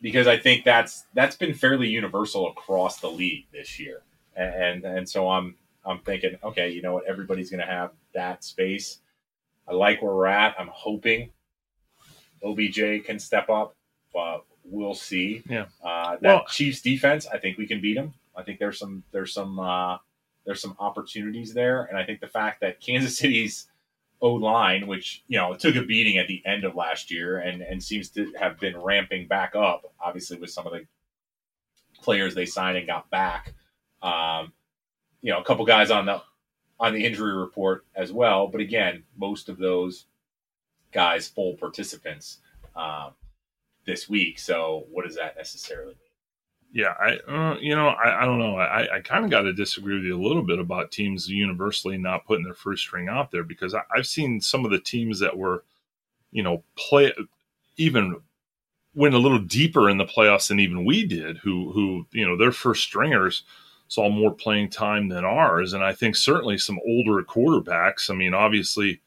because 0.00 0.26
I 0.26 0.36
think 0.36 0.64
that's 0.64 1.04
that's 1.14 1.36
been 1.36 1.54
fairly 1.54 1.88
universal 1.88 2.48
across 2.48 3.00
the 3.00 3.08
league 3.10 3.46
this 3.52 3.78
year. 3.78 4.02
And 4.36 4.84
and 4.84 5.08
so 5.08 5.30
I'm 5.30 5.54
I'm 5.84 6.00
thinking, 6.00 6.36
okay, 6.42 6.70
you 6.70 6.82
know 6.82 6.94
what, 6.94 7.06
everybody's 7.06 7.50
going 7.50 7.60
to 7.60 7.66
have 7.66 7.92
that 8.14 8.44
space. 8.44 8.98
I 9.66 9.72
like 9.72 10.02
where 10.02 10.14
we're 10.14 10.26
at. 10.26 10.56
I'm 10.58 10.70
hoping 10.72 11.30
OBJ 12.42 13.04
can 13.04 13.18
step 13.18 13.48
up, 13.48 13.76
but 14.12 14.44
we'll 14.64 14.94
see. 14.94 15.42
Yeah. 15.48 15.66
Uh, 15.82 16.16
that 16.20 16.22
well, 16.22 16.44
Chiefs 16.48 16.82
defense, 16.82 17.26
I 17.32 17.38
think 17.38 17.58
we 17.58 17.66
can 17.66 17.80
beat 17.80 17.94
them. 17.94 18.14
I 18.36 18.42
think 18.42 18.58
there's 18.58 18.78
some 18.78 19.04
there's 19.12 19.32
some 19.32 19.58
uh, 19.60 19.98
there's 20.44 20.60
some 20.60 20.76
opportunities 20.80 21.54
there, 21.54 21.84
and 21.84 21.96
I 21.96 22.04
think 22.04 22.20
the 22.20 22.26
fact 22.26 22.60
that 22.60 22.80
Kansas 22.80 23.16
City's 23.18 23.68
O 24.22 24.34
line, 24.34 24.86
which 24.86 25.24
you 25.26 25.36
know 25.36 25.54
took 25.54 25.74
a 25.74 25.82
beating 25.82 26.16
at 26.16 26.28
the 26.28 26.42
end 26.46 26.64
of 26.64 26.76
last 26.76 27.10
year 27.10 27.38
and 27.38 27.60
and 27.60 27.82
seems 27.82 28.08
to 28.10 28.32
have 28.38 28.58
been 28.58 28.78
ramping 28.80 29.26
back 29.26 29.54
up. 29.54 29.92
Obviously, 30.00 30.38
with 30.38 30.50
some 30.50 30.66
of 30.66 30.72
the 30.72 30.86
players 32.00 32.34
they 32.34 32.46
signed 32.46 32.78
and 32.78 32.86
got 32.86 33.10
back, 33.10 33.52
um, 34.00 34.52
you 35.20 35.32
know, 35.32 35.40
a 35.40 35.44
couple 35.44 35.64
guys 35.66 35.90
on 35.90 36.06
the 36.06 36.22
on 36.78 36.94
the 36.94 37.04
injury 37.04 37.36
report 37.36 37.84
as 37.96 38.12
well. 38.12 38.46
But 38.46 38.60
again, 38.60 39.02
most 39.16 39.48
of 39.48 39.58
those 39.58 40.06
guys 40.92 41.26
full 41.28 41.54
participants 41.54 42.38
um, 42.76 43.12
this 43.84 44.08
week. 44.08 44.38
So, 44.38 44.86
what 44.90 45.04
does 45.04 45.16
that 45.16 45.36
necessarily 45.36 45.94
mean? 45.94 46.11
Yeah, 46.72 46.94
I 46.98 47.16
uh, 47.30 47.56
you 47.60 47.76
know 47.76 47.88
I, 47.88 48.22
I 48.22 48.24
don't 48.24 48.38
know. 48.38 48.56
I, 48.56 48.96
I 48.96 49.00
kind 49.00 49.24
of 49.24 49.30
got 49.30 49.42
to 49.42 49.52
disagree 49.52 49.94
with 49.94 50.04
you 50.04 50.18
a 50.18 50.26
little 50.26 50.42
bit 50.42 50.58
about 50.58 50.90
teams 50.90 51.28
universally 51.28 51.98
not 51.98 52.24
putting 52.24 52.44
their 52.44 52.54
first 52.54 52.82
string 52.82 53.08
out 53.08 53.30
there 53.30 53.44
because 53.44 53.74
I, 53.74 53.82
I've 53.94 54.06
seen 54.06 54.40
some 54.40 54.64
of 54.64 54.70
the 54.70 54.80
teams 54.80 55.20
that 55.20 55.36
were 55.36 55.64
you 56.30 56.42
know 56.42 56.64
play 56.76 57.12
even 57.76 58.16
went 58.94 59.14
a 59.14 59.18
little 59.18 59.38
deeper 59.38 59.90
in 59.90 59.98
the 59.98 60.04
playoffs 60.06 60.48
than 60.48 60.60
even 60.60 60.84
we 60.84 61.06
did 61.06 61.38
who 61.38 61.72
who 61.72 62.06
you 62.12 62.26
know 62.26 62.36
their 62.36 62.52
first 62.52 62.82
stringers 62.84 63.44
saw 63.88 64.08
more 64.08 64.32
playing 64.32 64.70
time 64.70 65.08
than 65.08 65.24
ours. 65.24 65.74
And 65.74 65.84
I 65.84 65.92
think 65.92 66.16
certainly 66.16 66.58
some 66.58 66.80
older 66.86 67.22
quarterbacks 67.22 68.10
I 68.10 68.14
mean 68.14 68.34
obviously 68.34 69.00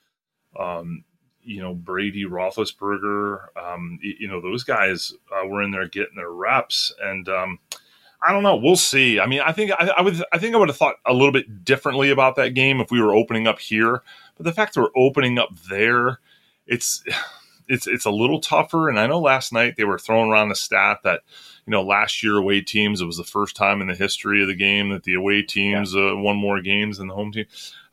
um, 0.59 1.03
you 1.45 1.61
know 1.61 1.73
Brady, 1.73 2.25
Roethlisberger, 2.25 3.47
um, 3.55 3.99
you, 4.01 4.27
know 4.27 4.41
those 4.41 4.63
guys 4.63 5.13
uh, 5.31 5.47
were 5.47 5.63
in 5.63 5.71
there 5.71 5.87
getting 5.87 6.15
their 6.15 6.31
reps, 6.31 6.93
and 7.01 7.29
um, 7.29 7.59
I 8.25 8.31
don't 8.31 8.43
know. 8.43 8.55
We'll 8.55 8.75
see. 8.75 9.19
I 9.19 9.27
mean, 9.27 9.41
I 9.41 9.51
think 9.51 9.71
I, 9.71 9.91
I, 9.97 10.01
would. 10.01 10.21
I 10.33 10.37
think 10.37 10.55
I 10.55 10.57
would 10.57 10.69
have 10.69 10.77
thought 10.77 10.95
a 11.05 11.13
little 11.13 11.31
bit 11.31 11.63
differently 11.63 12.09
about 12.09 12.35
that 12.37 12.55
game 12.55 12.81
if 12.81 12.89
we 12.89 13.01
were 13.01 13.13
opening 13.13 13.47
up 13.47 13.59
here. 13.59 14.01
But 14.35 14.45
the 14.45 14.53
fact 14.53 14.73
that 14.73 14.81
we're 14.81 14.89
opening 14.95 15.37
up 15.37 15.49
there, 15.69 16.19
it's 16.65 17.03
it's 17.67 17.87
it's 17.87 18.05
a 18.05 18.11
little 18.11 18.41
tougher. 18.41 18.89
And 18.89 18.99
I 18.99 19.07
know 19.07 19.19
last 19.19 19.53
night 19.53 19.75
they 19.77 19.83
were 19.83 19.99
throwing 19.99 20.31
around 20.31 20.49
the 20.49 20.55
stat 20.55 20.99
that 21.03 21.21
you 21.67 21.71
know 21.71 21.83
last 21.83 22.23
year 22.23 22.37
away 22.37 22.61
teams 22.61 23.01
it 23.01 23.05
was 23.05 23.17
the 23.17 23.23
first 23.23 23.55
time 23.55 23.81
in 23.81 23.87
the 23.87 23.95
history 23.95 24.41
of 24.41 24.47
the 24.47 24.55
game 24.55 24.89
that 24.89 25.03
the 25.03 25.13
away 25.13 25.41
teams 25.41 25.93
yeah. 25.93 26.11
uh, 26.11 26.15
won 26.15 26.35
more 26.35 26.61
games 26.61 26.97
than 26.97 27.07
the 27.07 27.15
home 27.15 27.31
team. 27.31 27.45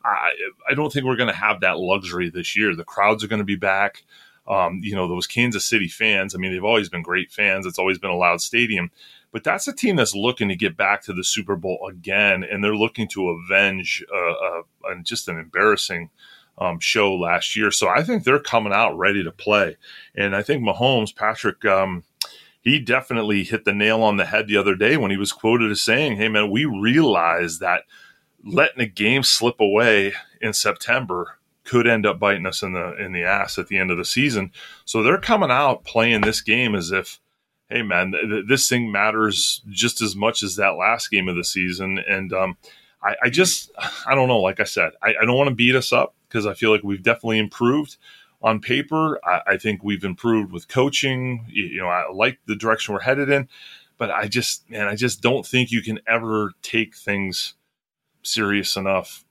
I 0.03 0.31
I 0.69 0.73
don't 0.73 0.91
think 0.91 1.05
we're 1.05 1.15
going 1.15 1.29
to 1.29 1.35
have 1.35 1.61
that 1.61 1.79
luxury 1.79 2.29
this 2.29 2.55
year. 2.55 2.75
The 2.75 2.83
crowds 2.83 3.23
are 3.23 3.27
going 3.27 3.39
to 3.39 3.45
be 3.45 3.55
back. 3.55 4.03
Um, 4.45 4.81
you 4.83 4.95
know 4.95 5.07
those 5.07 5.27
Kansas 5.27 5.65
City 5.65 5.87
fans. 5.87 6.35
I 6.35 6.37
mean, 6.37 6.51
they've 6.51 6.63
always 6.63 6.89
been 6.89 7.01
great 7.01 7.31
fans. 7.31 7.65
It's 7.65 7.79
always 7.79 7.97
been 7.97 8.11
a 8.11 8.15
loud 8.15 8.41
stadium 8.41 8.91
but 9.33 9.43
that's 9.43 9.67
a 9.67 9.73
team 9.73 9.95
that's 9.95 10.15
looking 10.15 10.47
to 10.49 10.55
get 10.55 10.77
back 10.77 11.01
to 11.03 11.13
the 11.13 11.23
Super 11.23 11.55
Bowl 11.55 11.89
again, 11.89 12.43
and 12.43 12.63
they're 12.63 12.75
looking 12.75 13.07
to 13.09 13.29
avenge 13.29 14.05
uh, 14.13 14.31
uh, 14.31 14.95
just 15.01 15.27
an 15.27 15.39
embarrassing 15.39 16.11
um, 16.59 16.79
show 16.79 17.15
last 17.15 17.55
year. 17.55 17.71
So 17.71 17.89
I 17.89 18.03
think 18.03 18.23
they're 18.23 18.39
coming 18.39 18.71
out 18.71 18.95
ready 18.95 19.23
to 19.23 19.31
play, 19.31 19.75
and 20.15 20.35
I 20.35 20.43
think 20.43 20.63
Mahomes, 20.63 21.13
Patrick. 21.13 21.65
Um, 21.65 22.03
he 22.61 22.79
definitely 22.79 23.43
hit 23.43 23.65
the 23.65 23.73
nail 23.73 24.03
on 24.03 24.15
the 24.15 24.23
head 24.23 24.47
the 24.47 24.55
other 24.55 24.75
day 24.75 24.95
when 24.95 25.11
he 25.11 25.17
was 25.17 25.33
quoted 25.33 25.69
as 25.69 25.81
saying, 25.81 26.15
"Hey 26.15 26.29
man, 26.29 26.49
we 26.49 26.63
realize 26.63 27.59
that 27.59 27.81
letting 28.45 28.81
a 28.81 28.87
game 28.87 29.23
slip 29.23 29.59
away 29.59 30.13
in 30.41 30.53
September 30.53 31.37
could 31.63 31.87
end 31.87 32.05
up 32.05 32.19
biting 32.19 32.45
us 32.45 32.61
in 32.61 32.73
the 32.73 32.93
in 32.97 33.13
the 33.13 33.23
ass 33.23 33.57
at 33.57 33.67
the 33.67 33.77
end 33.77 33.89
of 33.89 33.97
the 33.97 34.05
season. 34.05 34.51
So 34.85 35.01
they're 35.01 35.17
coming 35.17 35.51
out 35.51 35.85
playing 35.85 36.21
this 36.21 36.41
game 36.41 36.75
as 36.75 36.91
if 36.91 37.19
hey 37.73 37.81
man, 37.81 38.11
th- 38.11 38.45
this 38.47 38.69
thing 38.69 38.91
matters 38.91 39.61
just 39.69 40.01
as 40.01 40.15
much 40.15 40.43
as 40.43 40.55
that 40.55 40.77
last 40.77 41.09
game 41.09 41.27
of 41.27 41.35
the 41.35 41.43
season. 41.43 41.97
And 42.07 42.31
um, 42.31 42.57
I, 43.01 43.15
I, 43.23 43.29
just, 43.29 43.71
I 44.05 44.13
don't 44.13 44.27
know. 44.27 44.39
Like 44.39 44.59
I 44.59 44.65
said, 44.65 44.91
I, 45.01 45.15
I 45.21 45.25
don't 45.25 45.37
want 45.37 45.49
to 45.49 45.55
beat 45.55 45.75
us 45.75 45.91
up 45.91 46.13
because 46.27 46.45
I 46.45 46.53
feel 46.53 46.71
like 46.71 46.83
we've 46.83 47.01
definitely 47.01 47.39
improved 47.39 47.97
on 48.43 48.59
paper. 48.59 49.19
I, 49.25 49.41
I, 49.53 49.57
think 49.57 49.83
we've 49.83 50.03
improved 50.03 50.51
with 50.51 50.67
coaching. 50.67 51.45
You, 51.49 51.65
you 51.65 51.81
know, 51.81 51.87
I 51.87 52.11
like 52.11 52.39
the 52.45 52.55
direction 52.55 52.93
we're 52.93 53.01
headed 53.01 53.29
in, 53.29 53.47
but 53.97 54.11
I 54.11 54.27
just, 54.27 54.69
man, 54.69 54.87
I 54.87 54.95
just 54.95 55.21
don't 55.21 55.45
think 55.45 55.71
you 55.71 55.81
can 55.81 55.99
ever 56.05 56.51
take 56.61 56.95
things 56.95 57.55
serious 58.23 58.75
enough 58.75 59.23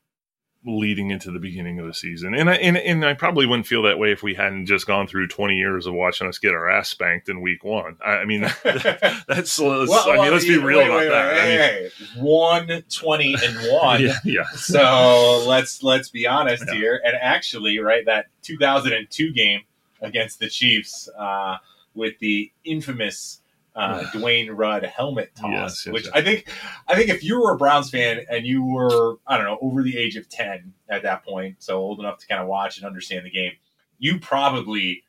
leading 0.65 1.11
into 1.11 1.33
the 1.33 1.41
beginning 1.41 1.81
of 1.81 1.87
the 1.87 1.95
season. 1.95 2.35
And 2.35 2.49
I, 2.49 2.55
and, 2.55 2.77
and 2.77 3.05
I 3.05 3.15
probably 3.15 3.47
wouldn't 3.47 3.67
feel 3.67 3.83
that 3.83 3.99
way 3.99 4.13
if 4.13 4.23
we 4.23 4.35
hadn't 4.35 4.67
just 4.67 4.87
gone 4.87 5.09
through 5.09 5.27
20 5.27 5.57
years 5.57 5.87
of 5.87 5.95
watching 5.95 6.29
us 6.29 6.39
get 6.39 6.55
our 6.55 6.71
ass 6.71 6.89
spanked 6.89 7.29
in 7.29 7.41
week 7.41 7.65
one. 7.65 7.97
I, 8.05 8.11
I 8.19 8.25
mean, 8.25 8.43
that's, 8.65 9.59
well, 9.59 10.11
I 10.11 10.23
mean, 10.23 10.31
let's 10.31 10.45
be 10.45 10.59
real 10.59 10.79
wait, 10.79 10.87
about 10.87 10.99
wait, 10.99 11.09
that. 11.09 11.35
Wait, 11.35 11.91
I 12.01 12.15
mean, 12.15 12.25
one, 12.25 12.83
20 12.89 13.37
and 13.43 13.73
one. 13.73 14.03
yeah, 14.05 14.19
yeah. 14.25 14.45
So 14.55 15.45
let's, 15.49 15.83
let's 15.83 16.11
be 16.11 16.29
honest 16.29 16.65
yeah. 16.69 16.75
here. 16.75 17.01
And 17.05 17.17
actually, 17.21 17.79
right, 17.81 18.07
that 18.07 18.27
2002 18.43 19.33
game 19.33 19.63
against 20.01 20.39
the 20.39 20.49
Chiefs, 20.49 21.09
uh, 21.19 21.57
with 21.95 22.19
the 22.21 22.51
infamous 22.65 23.42
uh, 23.75 24.03
Dwayne 24.15 24.51
Rudd 24.53 24.85
helmet 24.85 25.35
toss, 25.35 25.51
yes, 25.51 25.87
yes, 25.87 25.93
which 25.93 26.05
yes. 26.05 26.13
I 26.15 26.23
think, 26.23 26.49
I 26.89 26.95
think 26.95 27.09
if 27.09 27.25
you 27.25 27.41
were 27.41 27.53
a 27.53 27.57
Browns 27.57 27.91
fan 27.91 28.21
and 28.31 28.47
you 28.47 28.65
were, 28.65 29.17
I 29.27 29.37
don't 29.37 29.47
know, 29.47 29.59
over 29.63 29.83
the 29.83 29.97
age 29.97 30.17
of 30.17 30.29
ten 30.29 30.75
at 30.89 31.03
that 31.05 31.25
point, 31.25 31.57
so 31.59 31.79
old 31.79 32.01
enough 32.01 32.19
to 32.19 32.27
kind 32.27 32.41
of 32.41 32.49
watch 32.49 32.77
and 32.77 32.87
understand 32.87 33.25
the 33.27 33.31
game, 33.31 33.53
you 33.99 34.19
probably 34.19 35.05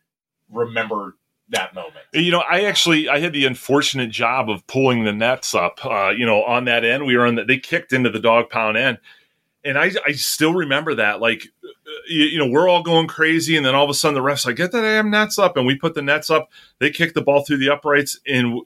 remember 0.50 1.17
that 1.50 1.75
moment. 1.75 2.05
You 2.13 2.32
know, 2.32 2.39
I 2.50 2.63
actually 2.63 3.10
I 3.10 3.20
had 3.20 3.34
the 3.34 3.46
unfortunate 3.46 4.12
job 4.12 4.50
of 4.50 4.65
pulling 4.67 5.03
the 5.03 5.13
nets 5.13 5.53
up. 5.53 5.86
Uh, 5.86 6.10
you 6.10 6.25
know, 6.25 6.43
on 6.43 6.65
that 6.65 6.86
end, 6.86 7.05
we 7.05 7.17
were 7.17 7.25
on 7.25 7.36
the, 7.36 7.43
they 7.43 7.58
kicked 7.58 7.91
into 7.91 8.10
the 8.10 8.20
dog 8.20 8.50
pound 8.50 8.77
end, 8.77 8.98
and 9.63 9.77
I 9.77 9.91
I 10.05 10.13
still 10.13 10.53
remember 10.53 10.96
that 10.96 11.20
like 11.20 11.48
you, 12.08 12.24
you, 12.25 12.40
know, 12.40 12.48
we're 12.48 12.68
all 12.68 12.84
going 12.84 13.08
crazy, 13.08 13.56
and 13.56 13.66
then 13.66 13.75
all 13.75 13.84
of 13.84 13.90
a 13.90 13.94
sudden 13.94 14.16
the 14.16 14.22
refs 14.22 14.46
like 14.46 14.56
get 14.56 14.72
the 14.72 14.82
damn 14.82 15.10
nets 15.10 15.38
up, 15.38 15.58
and 15.58 15.66
we 15.66 15.75
put 15.75 15.94
the 15.94 16.02
nets 16.02 16.30
up. 16.30 16.50
They 16.80 16.90
kick 16.92 17.13
the 17.13 17.22
ball 17.22 17.44
through 17.44 17.58
the 17.58 17.70
uprights, 17.70 18.20
and 18.28 18.62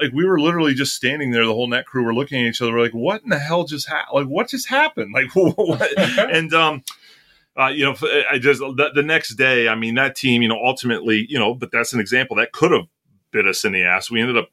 like 0.00 0.12
we 0.12 0.24
were 0.24 0.40
literally 0.40 0.74
just 0.74 0.94
standing 0.94 1.30
there. 1.30 1.46
The 1.46 1.54
whole 1.54 1.68
net 1.68 1.86
crew 1.86 2.04
were 2.04 2.14
looking 2.14 2.40
at 2.40 2.48
each 2.48 2.62
other. 2.62 2.72
We're 2.72 2.82
like, 2.82 2.92
what 2.92 3.22
in 3.22 3.30
the 3.30 3.38
hell 3.38 3.64
just 3.64 3.88
happened? 3.88 4.14
Like, 4.14 4.26
what 4.26 4.48
just 4.48 4.68
happened? 4.68 5.12
Like, 5.14 5.30
what? 5.34 5.98
and 6.18 6.52
um. 6.52 6.82
Uh, 7.56 7.68
you 7.68 7.84
know, 7.84 7.94
I 8.28 8.40
just 8.40 8.58
the, 8.58 8.90
the 8.92 9.04
next 9.04 9.36
day. 9.36 9.68
I 9.68 9.76
mean, 9.76 9.94
that 9.94 10.16
team, 10.16 10.42
you 10.42 10.48
know, 10.48 10.60
ultimately, 10.60 11.24
you 11.28 11.38
know, 11.38 11.54
but 11.54 11.70
that's 11.70 11.92
an 11.92 12.00
example 12.00 12.34
that 12.38 12.50
could 12.50 12.72
have 12.72 12.88
bit 13.30 13.46
us 13.46 13.64
in 13.64 13.70
the 13.70 13.84
ass. 13.84 14.10
We 14.10 14.20
ended 14.20 14.36
up 14.36 14.48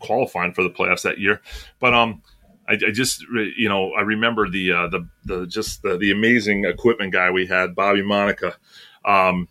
qualifying 0.00 0.54
for 0.54 0.62
the 0.62 0.70
playoffs 0.70 1.02
that 1.02 1.18
year, 1.18 1.42
but 1.80 1.92
um, 1.92 2.22
I, 2.68 2.72
I, 2.74 2.90
just 2.92 3.22
you 3.56 3.68
know 3.68 3.92
I 3.92 4.02
remember 4.02 4.48
the 4.48 4.72
uh, 4.72 4.88
the 4.88 5.08
the 5.24 5.46
just 5.46 5.82
the, 5.82 5.96
the 5.96 6.10
amazing 6.10 6.64
equipment 6.64 7.12
guy 7.12 7.30
we 7.30 7.46
had 7.46 7.74
Bobby 7.74 8.02
Monica. 8.02 8.56
Um, 9.04 9.48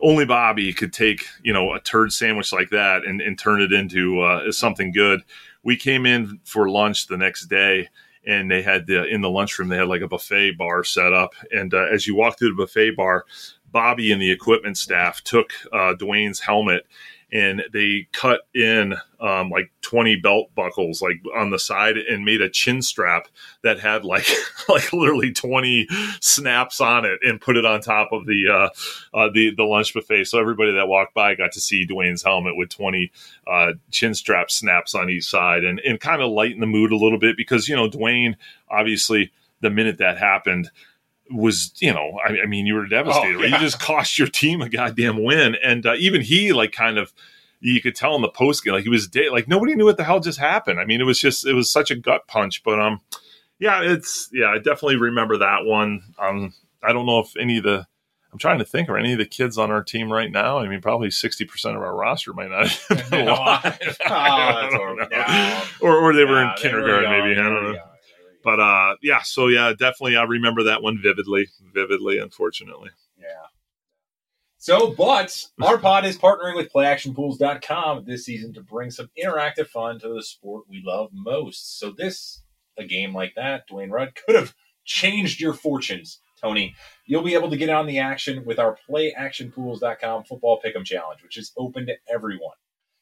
only 0.00 0.24
Bobby 0.24 0.72
could 0.72 0.92
take 0.92 1.24
you 1.42 1.52
know 1.52 1.74
a 1.74 1.80
turd 1.80 2.12
sandwich 2.12 2.52
like 2.52 2.70
that 2.70 3.04
and, 3.04 3.20
and 3.20 3.38
turn 3.38 3.60
it 3.60 3.72
into 3.72 4.20
uh, 4.20 4.52
something 4.52 4.92
good. 4.92 5.22
We 5.62 5.76
came 5.76 6.06
in 6.06 6.40
for 6.44 6.68
lunch 6.68 7.06
the 7.06 7.16
next 7.16 7.46
day 7.46 7.88
and 8.26 8.50
they 8.50 8.62
had 8.62 8.86
the 8.86 9.04
in 9.06 9.22
the 9.22 9.30
lunchroom 9.30 9.68
they 9.68 9.76
had 9.76 9.88
like 9.88 10.02
a 10.02 10.08
buffet 10.08 10.52
bar 10.52 10.84
set 10.84 11.12
up 11.12 11.34
and 11.50 11.74
uh, 11.74 11.86
as 11.92 12.06
you 12.06 12.14
walk 12.14 12.38
through 12.38 12.50
the 12.50 12.62
buffet 12.62 12.92
bar 12.96 13.24
bobby 13.72 14.12
and 14.12 14.20
the 14.20 14.30
equipment 14.30 14.76
staff 14.76 15.22
took 15.24 15.52
uh, 15.72 15.94
dwayne's 15.98 16.40
helmet 16.40 16.86
and 17.30 17.62
they 17.72 18.08
cut 18.12 18.40
in 18.54 18.94
um, 19.20 19.50
like 19.50 19.70
20 19.82 20.16
belt 20.16 20.54
buckles 20.54 21.02
like 21.02 21.20
on 21.36 21.50
the 21.50 21.58
side 21.58 21.96
and 21.98 22.24
made 22.24 22.40
a 22.40 22.48
chin 22.48 22.80
strap 22.80 23.28
that 23.62 23.78
had 23.80 24.04
like 24.04 24.26
like 24.68 24.92
literally 24.92 25.32
20 25.32 25.86
snaps 26.20 26.80
on 26.80 27.04
it 27.04 27.18
and 27.22 27.40
put 27.40 27.56
it 27.56 27.66
on 27.66 27.80
top 27.80 28.12
of 28.12 28.26
the 28.26 28.48
uh, 28.48 28.68
uh, 29.16 29.28
the 29.32 29.54
the 29.54 29.64
lunch 29.64 29.92
buffet. 29.92 30.24
So 30.24 30.38
everybody 30.38 30.72
that 30.72 30.88
walked 30.88 31.14
by 31.14 31.34
got 31.34 31.52
to 31.52 31.60
see 31.60 31.86
Dwayne's 31.86 32.22
helmet 32.22 32.56
with 32.56 32.70
20 32.70 33.12
uh, 33.46 33.72
chin 33.90 34.14
strap 34.14 34.50
snaps 34.50 34.94
on 34.94 35.10
each 35.10 35.26
side 35.26 35.64
and 35.64 35.80
and 35.80 36.00
kind 36.00 36.22
of 36.22 36.30
lighten 36.30 36.60
the 36.60 36.66
mood 36.66 36.92
a 36.92 36.96
little 36.96 37.18
bit 37.18 37.36
because 37.36 37.68
you 37.68 37.76
know 37.76 37.88
Dwayne 37.88 38.36
obviously 38.70 39.32
the 39.60 39.70
minute 39.70 39.98
that 39.98 40.18
happened 40.18 40.70
was 41.30 41.72
you 41.78 41.92
know 41.92 42.18
I, 42.26 42.42
I 42.42 42.46
mean 42.46 42.66
you 42.66 42.74
were 42.74 42.86
devastated. 42.86 43.36
Oh, 43.36 43.42
yeah. 43.42 43.56
You 43.56 43.58
just 43.58 43.80
cost 43.80 44.18
your 44.18 44.28
team 44.28 44.60
a 44.60 44.68
goddamn 44.68 45.22
win, 45.22 45.56
and 45.62 45.86
uh, 45.86 45.94
even 45.98 46.20
he 46.20 46.52
like 46.52 46.72
kind 46.72 46.98
of 46.98 47.12
you 47.60 47.80
could 47.80 47.94
tell 47.94 48.14
in 48.14 48.22
the 48.22 48.28
post 48.28 48.64
game 48.64 48.74
like 48.74 48.84
he 48.84 48.88
was 48.88 49.08
de- 49.08 49.30
like 49.30 49.48
nobody 49.48 49.74
knew 49.74 49.84
what 49.84 49.96
the 49.96 50.04
hell 50.04 50.20
just 50.20 50.38
happened. 50.38 50.80
I 50.80 50.84
mean 50.84 51.00
it 51.00 51.04
was 51.04 51.20
just 51.20 51.46
it 51.46 51.54
was 51.54 51.70
such 51.70 51.90
a 51.90 51.96
gut 51.96 52.26
punch, 52.26 52.62
but 52.62 52.80
um 52.80 53.00
yeah 53.58 53.82
it's 53.82 54.28
yeah 54.32 54.46
I 54.46 54.58
definitely 54.58 54.96
remember 54.96 55.38
that 55.38 55.64
one. 55.64 56.02
Um 56.18 56.54
I 56.82 56.92
don't 56.92 57.06
know 57.06 57.18
if 57.20 57.36
any 57.36 57.58
of 57.58 57.64
the 57.64 57.86
I'm 58.30 58.38
trying 58.38 58.58
to 58.58 58.64
think, 58.64 58.90
are 58.90 58.98
any 58.98 59.12
of 59.12 59.18
the 59.18 59.24
kids 59.24 59.56
on 59.56 59.70
our 59.70 59.82
team 59.82 60.12
right 60.12 60.30
now? 60.30 60.58
I 60.58 60.68
mean, 60.68 60.82
probably 60.82 61.08
60% 61.08 61.74
of 61.74 61.80
our 61.80 61.96
roster 61.96 62.34
might 62.34 62.50
not 62.50 62.68
have 62.68 63.10
been 63.10 63.26
alive. 63.28 63.98
oh, 64.06 65.66
or, 65.80 65.96
or 65.96 66.14
they 66.14 66.26
were 66.26 66.42
in 66.42 66.50
kindergarten, 66.58 67.10
were 67.10 67.22
maybe. 67.22 67.40
I 67.40 67.42
don't 67.42 67.72
know 67.72 67.87
but 68.42 68.60
uh, 68.60 68.96
yeah, 69.02 69.22
so 69.22 69.48
yeah, 69.48 69.72
definitely 69.72 70.16
I 70.16 70.22
remember 70.24 70.64
that 70.64 70.82
one 70.82 70.98
vividly, 71.02 71.48
vividly, 71.72 72.18
unfortunately. 72.18 72.90
Yeah. 73.18 73.46
So, 74.58 74.92
but 74.92 75.46
our 75.62 75.78
pod 75.78 76.04
is 76.04 76.18
partnering 76.18 76.56
with 76.56 76.72
playactionpools.com 76.72 78.04
this 78.04 78.24
season 78.24 78.52
to 78.54 78.60
bring 78.60 78.90
some 78.90 79.08
interactive 79.22 79.68
fun 79.68 80.00
to 80.00 80.08
the 80.08 80.22
sport 80.22 80.64
we 80.68 80.82
love 80.84 81.10
most. 81.12 81.78
So, 81.78 81.92
this, 81.96 82.42
a 82.76 82.84
game 82.84 83.14
like 83.14 83.34
that, 83.36 83.68
Dwayne 83.68 83.90
Rudd 83.90 84.14
could 84.14 84.34
have 84.34 84.54
changed 84.84 85.40
your 85.40 85.54
fortunes, 85.54 86.20
Tony. 86.40 86.74
You'll 87.06 87.22
be 87.22 87.34
able 87.34 87.50
to 87.50 87.56
get 87.56 87.70
on 87.70 87.86
the 87.86 88.00
action 88.00 88.44
with 88.44 88.58
our 88.58 88.76
playactionpools.com 88.88 90.24
football 90.24 90.60
pick'em 90.64 90.84
challenge, 90.84 91.22
which 91.22 91.38
is 91.38 91.52
open 91.56 91.86
to 91.86 91.94
everyone. 92.12 92.56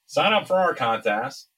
Sign 0.06 0.32
up 0.32 0.46
for 0.46 0.56
our 0.56 0.74
contest. 0.74 1.48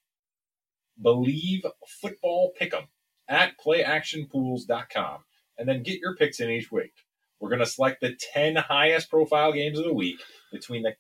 Bleav 1.03 1.63
Football 1.87 2.53
Pick'em 2.61 2.87
at 3.29 3.59
playactionpools.com 3.59 5.19
and 5.59 5.69
then 5.69 5.83
get 5.83 6.01
your 6.01 6.17
picks 6.17 6.41
in 6.41 6.51
each 6.51 6.71
week. 6.73 6.93
We're 7.41 7.51
going 7.51 7.61
to 7.61 7.67
select 7.67 8.01
the 8.01 8.17
10 8.33 8.57
highest 8.57 9.11
profile 9.11 9.53
games 9.53 9.79
of 9.79 9.85
the 9.85 9.95
week 9.95 10.21
between 10.53 10.83
the 10.83 10.95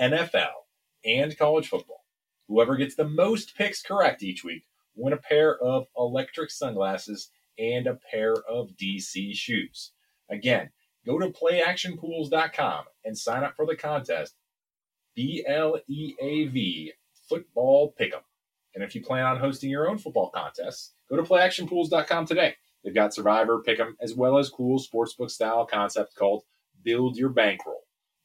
NFL 0.00 0.52
and 1.04 1.36
college 1.36 1.68
football. 1.68 2.04
Whoever 2.48 2.76
gets 2.76 2.94
the 2.94 3.08
most 3.08 3.56
picks 3.56 3.82
correct 3.82 4.22
each 4.22 4.44
week 4.44 4.64
win 4.94 5.12
a 5.12 5.18
pair 5.18 5.58
of 5.58 5.86
electric 5.96 6.50
sunglasses 6.50 7.30
and 7.58 7.86
a 7.86 7.98
pair 8.10 8.34
of 8.48 8.70
DC 8.76 9.34
shoes. 9.34 9.92
Again, 10.30 10.70
go 11.06 11.18
to 11.18 11.28
playactionpools.com 11.30 12.84
and 13.04 13.16
sign 13.16 13.44
up 13.44 13.56
for 13.56 13.66
the 13.66 13.76
contest. 13.76 14.34
B 15.14 15.44
L 15.46 15.78
E 15.88 16.14
A 16.20 16.46
V 16.46 16.92
Football 17.28 17.94
Pick'em. 18.00 18.22
And 18.74 18.82
if 18.82 18.94
you 18.94 19.02
plan 19.02 19.26
on 19.26 19.38
hosting 19.38 19.70
your 19.70 19.88
own 19.88 19.98
football 19.98 20.30
contests, 20.34 20.94
go 21.12 21.22
to 21.22 21.28
playactionpools.com 21.28 22.26
today. 22.26 22.54
They've 22.82 22.94
got 22.94 23.14
Survivor, 23.14 23.62
Pick'em, 23.62 23.92
as 24.00 24.14
well 24.14 24.38
as 24.38 24.48
cool 24.48 24.80
sportsbook 24.80 25.30
style 25.30 25.66
concept 25.66 26.16
called 26.16 26.42
Build 26.82 27.16
Your 27.16 27.28
Bankroll. 27.28 27.82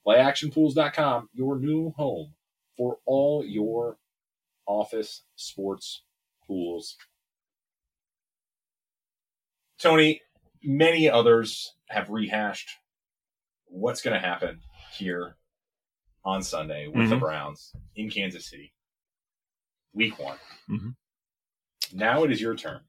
Playactionpools.com, 0.07 1.29
your 1.33 1.59
new 1.59 1.91
home 1.97 2.33
for 2.77 2.97
all 3.05 3.43
your 3.45 3.97
office 4.65 5.23
sports 5.35 6.03
pools 6.45 6.95
Tony, 9.79 10.21
many 10.63 11.07
others 11.07 11.75
have 11.89 12.09
rehashed 12.09 12.69
what's 13.65 14.01
going 14.01 14.19
to 14.19 14.25
happen 14.27 14.61
here 14.93 15.37
on 16.25 16.41
Sunday 16.41 16.87
with 16.87 17.09
the 17.09 17.15
Mhm. 17.15 17.19
Browns 17.19 17.73
in 17.95 18.09
Kansas 18.09 18.49
City, 18.49 18.73
week 19.93 20.17
one. 20.17 20.39
Mhm. 20.67 20.95
Now 21.93 22.23
it 22.23 22.31
is 22.31 22.41
your 22.41 22.55
turn 22.55 22.81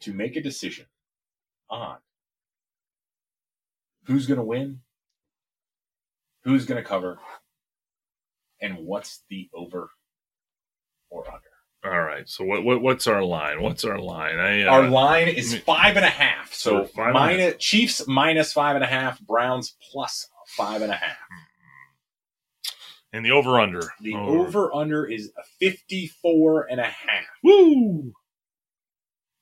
to 0.00 0.12
make 0.12 0.36
a 0.36 0.42
decision 0.42 0.86
on 1.70 1.96
who's 4.06 4.26
going 4.26 4.38
to 4.38 4.44
win, 4.44 4.80
who's 6.44 6.66
going 6.66 6.82
to 6.82 6.88
cover, 6.88 7.18
and 8.60 8.78
what's 8.78 9.22
the 9.30 9.48
over 9.54 9.90
or 11.10 11.24
under. 11.26 11.40
All 11.84 12.02
right. 12.02 12.28
So 12.28 12.44
what, 12.44 12.64
what 12.64 12.80
what's 12.80 13.06
our 13.06 13.22
line? 13.22 13.60
What's 13.60 13.84
our 13.84 13.98
line? 13.98 14.38
I, 14.38 14.62
uh, 14.62 14.70
Our 14.70 14.88
line 14.88 15.28
is 15.28 15.54
five 15.58 15.96
and 15.96 16.04
a 16.04 16.10
half. 16.10 16.54
So 16.54 16.84
So 16.84 16.86
five 16.86 17.08
and 17.08 17.16
a 17.16 17.20
minus, 17.20 17.54
Chiefs 17.58 18.06
minus 18.06 18.52
five 18.52 18.74
and 18.74 18.84
a 18.84 18.88
half, 18.88 19.20
Browns 19.20 19.76
plus 19.92 20.28
five 20.56 20.80
and 20.80 20.90
a 20.90 20.96
half. 20.96 21.18
And 23.14 23.24
the 23.24 23.30
over 23.30 23.60
under. 23.60 23.80
The 24.00 24.14
over 24.14 24.74
under 24.74 25.06
is 25.06 25.30
54 25.60 26.66
and 26.70 26.80
a 26.80 26.84
half. 26.84 27.24
Woo. 27.44 28.12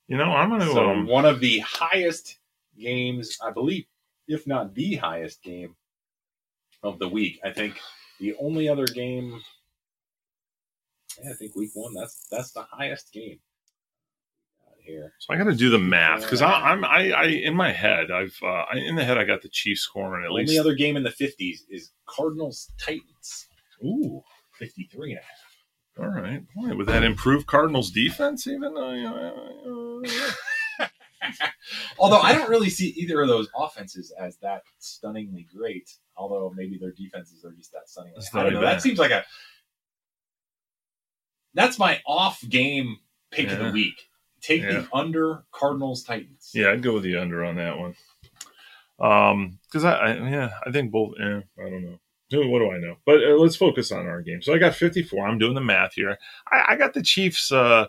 You 0.08 0.16
know, 0.18 0.30
I'm 0.32 0.50
gonna. 0.50 0.66
So 0.66 0.90
um, 0.90 1.06
one 1.06 1.24
of 1.24 1.40
the 1.40 1.60
highest 1.60 2.38
games, 2.78 3.38
I 3.42 3.50
believe, 3.50 3.86
if 4.28 4.46
not 4.46 4.74
the 4.74 4.96
highest 4.96 5.42
game 5.42 5.74
of 6.82 6.98
the 6.98 7.08
week. 7.08 7.40
I 7.44 7.50
think 7.50 7.78
the 8.20 8.34
only 8.38 8.68
other 8.68 8.84
game, 8.84 9.40
yeah, 11.22 11.30
I 11.30 11.34
think 11.34 11.56
week 11.56 11.70
one. 11.72 11.94
That's 11.94 12.26
that's 12.30 12.52
the 12.52 12.66
highest 12.70 13.10
game 13.12 13.38
here. 14.82 15.14
So 15.18 15.32
I 15.32 15.38
got 15.38 15.44
to 15.44 15.54
do 15.54 15.70
the 15.70 15.78
math 15.78 16.22
because 16.22 16.42
I'm 16.42 16.84
I, 16.84 17.12
I 17.12 17.24
in 17.24 17.54
my 17.54 17.72
head 17.72 18.10
I've 18.10 18.36
uh, 18.42 18.64
I, 18.70 18.76
in 18.76 18.96
the 18.96 19.04
head 19.04 19.16
I 19.18 19.24
got 19.24 19.42
the 19.42 19.48
Chiefs 19.48 19.82
scoring 19.82 20.24
at 20.24 20.28
The 20.28 20.32
only 20.32 20.44
least. 20.44 20.60
other 20.60 20.74
game 20.74 20.96
in 20.96 21.02
the 21.02 21.10
50s 21.10 21.60
is 21.70 21.92
Cardinals 22.06 22.72
Titans, 22.78 23.46
Ooh, 23.84 24.22
53 24.58 25.12
and 25.12 25.20
a 25.20 25.22
half. 25.22 26.04
all 26.06 26.08
right. 26.22 26.42
Boy, 26.54 26.74
with 26.76 26.86
that 26.88 27.02
improve 27.04 27.46
Cardinals 27.46 27.90
defense, 27.90 28.46
even. 28.46 28.76
Uh, 28.76 30.02
uh, 30.80 30.88
Although 31.98 32.20
I 32.20 32.32
don't 32.34 32.50
really 32.50 32.68
see 32.70 32.88
either 32.96 33.22
of 33.22 33.28
those 33.28 33.48
offenses 33.56 34.12
as 34.18 34.36
that 34.38 34.62
stunningly 34.78 35.46
great. 35.54 35.88
Although 36.16 36.52
maybe 36.56 36.76
their 36.78 36.90
defenses 36.92 37.44
are 37.44 37.52
just 37.52 37.72
that 37.72 37.88
stunningly. 37.88 38.18
It's 38.18 38.34
I 38.34 38.42
don't 38.42 38.54
know. 38.54 38.60
bad. 38.60 38.74
That 38.76 38.82
seems 38.82 38.98
like 38.98 39.12
a. 39.12 39.24
That's 41.54 41.78
my 41.78 42.00
off 42.06 42.42
game 42.48 42.96
pick 43.30 43.50
of 43.50 43.58
the 43.58 43.70
week. 43.70 43.94
Take 44.40 44.62
Yeah. 44.62 44.80
the 44.80 44.88
under 44.92 45.44
Cardinals 45.52 46.02
Titans. 46.02 46.50
yeah, 46.54 46.70
I'd 46.72 46.82
go 46.82 46.94
with 46.94 47.04
the 47.04 47.16
under 47.16 47.44
on 47.44 47.56
that 47.56 47.78
one. 47.78 47.94
Um, 48.98 49.58
because 49.66 49.84
I, 49.84 49.92
I 49.94 50.14
yeah 50.30 50.50
I 50.66 50.70
think 50.72 50.90
both. 50.90 51.14
Yeah, 51.18 51.40
I 51.58 51.70
don't 51.70 51.82
know. 51.84 51.98
What 52.32 52.60
do 52.60 52.70
I 52.70 52.78
know? 52.78 52.96
But 53.04 53.22
uh, 53.24 53.36
let's 53.36 53.56
focus 53.56 53.92
on 53.92 54.06
our 54.06 54.22
game. 54.22 54.42
So 54.42 54.54
I 54.54 54.58
got 54.58 54.74
54. 54.74 55.26
I'm 55.26 55.38
doing 55.38 55.54
the 55.54 55.60
math 55.60 55.94
here. 55.94 56.18
I, 56.50 56.64
I 56.70 56.76
got 56.76 56.94
the 56.94 57.02
Chiefs. 57.02 57.52
Uh, 57.52 57.86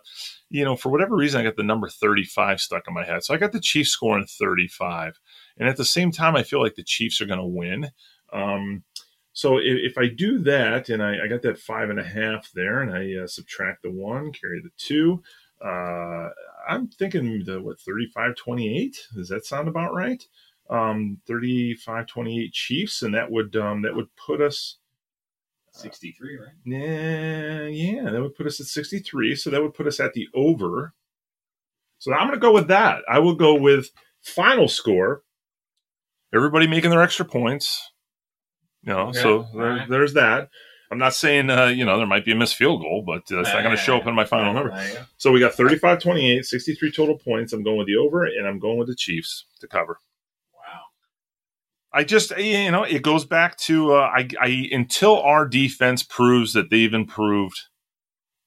you 0.49 0.63
know, 0.63 0.75
for 0.75 0.89
whatever 0.89 1.15
reason, 1.15 1.41
I 1.41 1.43
got 1.43 1.55
the 1.55 1.63
number 1.63 1.89
35 1.89 2.61
stuck 2.61 2.87
in 2.87 2.93
my 2.93 3.03
head. 3.03 3.23
So 3.23 3.33
I 3.33 3.37
got 3.37 3.51
the 3.51 3.59
Chiefs 3.59 3.89
scoring 3.89 4.25
35, 4.25 5.19
and 5.57 5.67
at 5.67 5.77
the 5.77 5.85
same 5.85 6.11
time, 6.11 6.35
I 6.35 6.43
feel 6.43 6.61
like 6.61 6.75
the 6.75 6.83
Chiefs 6.83 7.21
are 7.21 7.25
going 7.25 7.39
to 7.39 7.45
win. 7.45 7.89
Um, 8.31 8.83
so 9.33 9.57
if, 9.57 9.91
if 9.91 9.97
I 9.97 10.07
do 10.07 10.39
that, 10.39 10.89
and 10.89 11.01
I, 11.01 11.23
I 11.23 11.27
got 11.27 11.41
that 11.41 11.59
five 11.59 11.89
and 11.89 11.99
a 11.99 12.03
half 12.03 12.51
there, 12.53 12.81
and 12.81 12.93
I 12.93 13.23
uh, 13.23 13.27
subtract 13.27 13.81
the 13.81 13.91
one, 13.91 14.31
carry 14.31 14.61
the 14.61 14.69
two, 14.77 15.23
uh, 15.63 16.29
I'm 16.67 16.87
thinking 16.87 17.43
the 17.45 17.61
what 17.61 17.79
35 17.79 18.35
28. 18.35 19.07
Does 19.15 19.29
that 19.29 19.45
sound 19.45 19.67
about 19.67 19.93
right? 19.93 20.23
Um, 20.69 21.17
35 21.27 22.07
28 22.07 22.53
Chiefs, 22.53 23.01
and 23.01 23.13
that 23.13 23.29
would 23.29 23.55
um, 23.55 23.81
that 23.81 23.95
would 23.95 24.15
put 24.15 24.41
us 24.41 24.77
63, 25.71 26.37
right? 26.37 26.47
yeah, 26.65 27.67
yeah, 27.67 28.09
that 28.09 28.21
would 28.21 28.35
put 28.35 28.47
us 28.47 28.59
at 28.59 28.67
63. 28.67 29.35
So 29.35 29.49
that 29.49 29.61
would 29.61 29.73
put 29.73 29.87
us 29.87 29.99
at 29.99 30.13
the 30.13 30.27
over. 30.33 30.93
So 31.99 32.13
I'm 32.13 32.27
going 32.27 32.39
to 32.39 32.39
go 32.39 32.53
with 32.53 32.67
that. 32.67 33.01
I 33.09 33.19
will 33.19 33.35
go 33.35 33.55
with 33.55 33.89
final 34.21 34.67
score. 34.67 35.23
Everybody 36.33 36.67
making 36.67 36.89
their 36.89 37.01
extra 37.01 37.25
points. 37.25 37.91
You 38.83 38.93
know, 38.93 39.07
Okay, 39.07 39.19
so 39.21 39.47
there, 39.53 39.71
alright. 39.71 39.89
there's 39.89 40.13
that. 40.13 40.49
I'm 40.91 40.97
not 40.99 41.15
saying, 41.15 41.49
uh, 41.49 41.67
you 41.67 41.85
know, 41.85 41.97
there 41.97 42.05
might 42.05 42.25
be 42.25 42.33
a 42.33 42.35
missed 42.35 42.55
field 42.55 42.81
goal, 42.81 43.03
but 43.05 43.23
uh, 43.31 43.41
that's 43.41 43.53
not 43.53 43.63
going 43.63 43.75
to 43.75 43.81
show 43.81 43.97
up 43.97 44.05
in 44.05 44.13
my 44.13 44.25
final 44.25 44.53
number. 44.53 44.69
So 45.17 45.31
we 45.31 45.39
got 45.39 45.53
35 45.53 45.99
28, 45.99 46.45
63 46.45 46.91
total 46.91 47.17
points. 47.17 47.51
I'm 47.53 47.63
going 47.63 47.77
with 47.77 47.87
the 47.87 47.95
over, 47.95 48.25
and 48.25 48.45
I'm 48.47 48.59
going 48.59 48.77
with 48.77 48.89
the 48.89 48.95
Chiefs 48.95 49.45
to 49.61 49.67
cover. 49.67 49.97
I 51.93 52.03
just 52.03 52.35
you 52.37 52.71
know 52.71 52.83
it 52.83 53.03
goes 53.03 53.23
back 53.23 53.57
to 53.59 53.93
uh, 53.93 54.09
I, 54.15 54.27
I 54.39 54.67
until 54.71 55.21
our 55.21 55.47
defense 55.47 56.01
proves 56.03 56.53
that 56.53 56.69
they've 56.69 56.93
improved. 56.93 57.59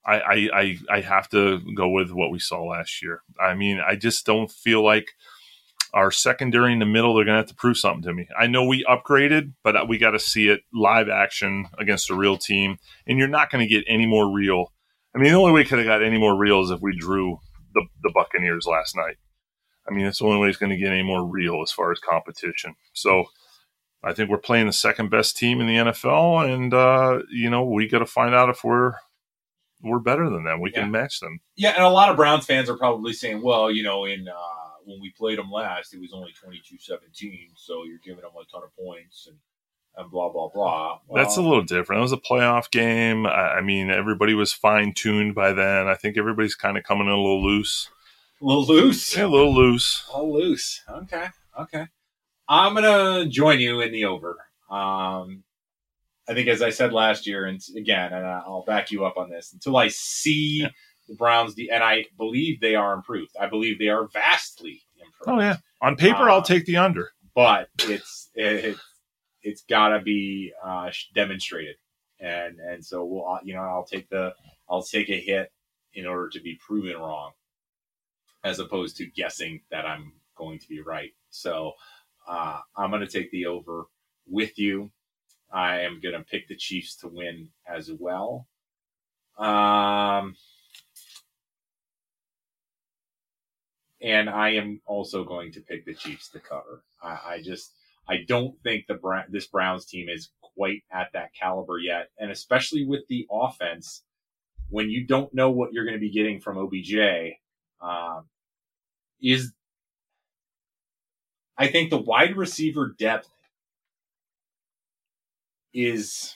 I, 0.05 0.49
I 0.55 0.77
I 0.89 1.01
have 1.01 1.29
to 1.31 1.61
go 1.75 1.89
with 1.89 2.13
what 2.13 2.31
we 2.31 2.39
saw 2.39 2.63
last 2.63 3.03
year. 3.03 3.23
I 3.41 3.55
mean, 3.55 3.81
I 3.81 3.97
just 3.97 4.25
don't 4.25 4.51
feel 4.51 4.85
like 4.85 5.09
our 5.95 6.13
secondary 6.13 6.73
in 6.73 6.79
the 6.79 6.87
middle 6.87 7.15
they're 7.15 7.25
gonna 7.25 7.39
have 7.39 7.47
to 7.47 7.55
prove 7.55 7.77
something 7.77 8.03
to 8.03 8.13
me. 8.13 8.29
I 8.39 8.47
know 8.47 8.65
we 8.65 8.85
upgraded, 8.85 9.55
but 9.65 9.89
we 9.89 9.99
got 9.99 10.13
to 10.13 10.21
see 10.21 10.49
it 10.49 10.61
live 10.73 11.09
action 11.09 11.67
against 11.79 12.11
a 12.11 12.15
real 12.15 12.37
team, 12.37 12.79
and 13.07 13.19
you're 13.19 13.27
not 13.27 13.51
going 13.51 13.67
to 13.67 13.73
get 13.73 13.85
any 13.89 14.07
more 14.07 14.33
real. 14.33 14.73
I 15.15 15.19
mean, 15.19 15.33
the 15.33 15.39
only 15.39 15.53
way 15.53 15.65
could 15.65 15.79
have 15.79 15.87
got 15.87 16.05
any 16.05 16.19
more 16.19 16.37
real 16.37 16.63
is 16.63 16.71
if 16.71 16.81
we 16.81 16.97
drew 16.97 17.39
the 17.75 17.83
the 18.03 18.13
Buccaneers 18.15 18.67
last 18.67 18.95
night. 18.97 19.17
I 19.89 19.95
mean, 19.95 20.07
it's 20.07 20.19
the 20.19 20.27
only 20.27 20.39
way 20.39 20.49
it's 20.49 20.59
going 20.59 20.71
to 20.71 20.77
get 20.77 20.93
any 20.93 21.03
more 21.03 21.25
real 21.25 21.63
as 21.63 21.71
far 21.71 21.93
as 21.93 21.99
competition. 21.99 22.75
So 22.93 23.27
I 24.07 24.13
think 24.15 24.31
we're 24.31 24.39
playing 24.39 24.67
the 24.67 24.73
second 24.73 25.11
best 25.11 25.37
team 25.37 25.61
in 25.61 25.67
the 25.67 25.75
NFL, 25.91 26.49
and 26.53 26.73
uh, 26.73 27.23
you 27.31 27.51
know 27.51 27.65
we 27.65 27.89
got 27.89 27.99
to 27.99 28.07
find 28.07 28.35
out 28.35 28.49
if 28.49 28.63
we're 28.65 28.95
we're 29.83 29.99
better 29.99 30.31
than 30.31 30.45
them. 30.45 30.61
We 30.61 30.71
Yeah. 30.73 30.83
can 30.83 30.91
match 30.91 31.21
them. 31.21 31.41
Yeah, 31.57 31.71
and 31.77 31.85
a 31.85 31.89
lot 31.91 32.09
of 32.11 32.17
Browns 32.17 32.47
fans 32.47 32.71
are 32.71 32.77
probably 32.79 33.13
saying, 33.13 33.43
well, 33.43 33.71
you 33.71 33.83
know, 33.83 34.05
in 34.07 34.27
uh, 34.29 34.33
when 34.85 35.01
we 35.01 35.11
played 35.11 35.39
them 35.39 35.51
last, 35.51 35.93
it 35.93 36.01
was 36.01 36.13
only 36.15 36.33
22-17, 36.33 37.51
so 37.57 37.85
you're 37.85 37.99
giving 38.05 38.23
them 38.23 38.31
a 38.41 38.45
ton 38.51 38.63
of 38.65 38.75
points 38.77 39.27
and, 39.29 39.37
and 39.97 40.11
blah, 40.11 40.31
blah, 40.31 40.49
blah. 40.49 40.99
That's 41.15 41.37
a 41.37 41.43
little 41.43 41.63
different. 41.63 41.99
It 42.01 42.03
was 42.03 42.13
a 42.13 42.17
playoff 42.17 42.71
game. 42.71 43.27
I, 43.27 43.57
I 43.57 43.61
mean, 43.61 43.91
everybody 43.91 44.33
was 44.35 44.53
fine 44.53 44.93
tuned 44.95 45.35
by 45.35 45.53
then. 45.53 45.89
I 45.89 45.95
think 45.95 46.17
everybody's 46.17 46.55
kind 46.55 46.79
of 46.79 46.85
coming 46.85 47.07
in 47.07 47.13
a 47.13 47.17
little 47.17 47.45
loose. 47.45 47.91
a 48.41 48.45
little 48.45 48.65
loose. 48.67 49.17
Yeah, 49.17 49.27
a 49.27 49.29
little 49.29 49.55
loose. 49.55 50.05
A 50.13 50.17
little 50.17 50.33
loose. 50.41 50.83
Okay, 50.89 51.27
okay. 51.61 51.87
I'm 52.49 52.75
going 52.75 52.85
to 53.25 53.31
join 53.31 53.61
you 53.61 53.81
in 53.81 53.93
the 53.93 54.05
over. 54.07 54.37
Um, 54.71 55.43
I 56.29 56.35
think, 56.35 56.49
as 56.49 56.63
I 56.63 56.71
said 56.71 56.93
last 56.93 57.27
year, 57.27 57.47
and 57.47 57.61
again, 57.77 58.13
and 58.13 58.27
I'll 58.27 58.65
back 58.67 58.91
you 58.91 59.05
up 59.05 59.17
on 59.17 59.31
this, 59.31 59.53
until 59.53 59.77
I 59.77 59.89
see 59.89 60.61
Yeah. 60.63 60.69
the 61.09 61.15
Browns, 61.15 61.55
de- 61.55 61.71
and 61.71 61.83
I 61.85 62.07
believe 62.17 62.61
they 62.61 62.75
are 62.75 62.95
improved. 62.95 63.33
I 63.41 63.47
believe 63.47 63.79
they 63.79 63.89
are 63.89 64.09
vastly 64.09 64.83
improved. 64.97 65.39
Oh 65.39 65.41
yeah. 65.41 65.57
On 65.81 65.97
paper, 65.97 66.29
I'll 66.31 66.39
Uh, 66.39 66.45
take 66.45 66.65
the 66.67 66.77
under. 66.79 67.11
but 67.35 67.69
it's 67.81 68.31
it, 68.35 68.77
it's 69.43 69.63
got 69.63 69.89
to 69.91 70.01
be 70.01 70.53
uh, 70.65 70.91
demonstrated, 71.15 71.77
and 72.19 72.59
and 72.59 72.85
so 72.85 73.05
we'll 73.05 73.27
uh, 73.29 73.39
you 73.45 73.55
know 73.55 73.61
I'll 73.63 73.85
take 73.87 74.09
the 74.09 74.35
I'll 74.69 74.83
take 74.83 75.09
a 75.11 75.21
hit 75.21 75.53
in 75.95 76.07
order 76.07 76.29
to 76.31 76.41
be 76.41 76.59
proven 76.67 76.97
wrong, 76.97 77.33
as 78.43 78.59
opposed 78.59 78.97
to 78.97 79.07
guessing 79.07 79.61
that 79.71 79.87
I'm 79.87 80.13
going 80.37 80.59
to 80.59 80.69
be 80.69 80.81
right. 80.81 81.13
So 81.31 81.75
uh, 82.27 82.61
I'm 82.77 82.91
going 82.91 83.03
to 83.03 83.09
take 83.09 83.31
the 83.31 83.47
over 83.47 83.87
with 84.27 84.59
you. 84.59 84.91
I 85.53 85.81
am 85.81 86.01
going 86.01 86.15
to 86.15 86.25
pick 86.25 86.49
the 86.49 86.57
Chiefs 86.57 86.97
to 86.97 87.09
win 87.09 87.49
as 87.69 87.91
well. 87.93 88.47
Um, 89.39 90.35
and 94.01 94.29
I 94.29 94.51
am 94.51 94.81
also 94.87 95.25
going 95.25 95.53
to 95.53 95.61
pick 95.61 95.85
the 95.85 95.95
Chiefs 95.95 96.31
to 96.31 96.41
cover. 96.41 96.83
I, 97.03 97.19
I 97.27 97.43
just 97.43 97.73
I 98.09 98.19
don't 98.27 98.61
think 98.63 98.87
the 98.87 98.99
this 99.29 99.47
Browns 99.47 99.87
team 99.87 100.09
is 100.09 100.31
quite 100.41 100.83
at 100.93 101.09
that 101.13 101.35
caliber 101.35 101.79
yet, 101.79 102.09
and 102.19 102.31
especially 102.31 102.87
with 102.87 103.03
the 103.09 103.27
offense, 103.31 104.03
when 104.69 104.91
you 104.91 105.07
don't 105.07 105.33
know 105.35 105.51
what 105.51 105.73
you're 105.73 105.85
going 105.85 105.97
to 105.97 106.01
be 106.01 106.11
getting 106.11 106.41
from 106.41 106.59
OBJ, 106.59 107.35
um, 107.81 108.27
is 109.21 109.53
I 111.59 111.69
think 111.69 111.91
the 111.91 111.99
wide 111.99 112.37
receiver 112.37 112.95
depth 112.99 113.29
is 115.73 116.35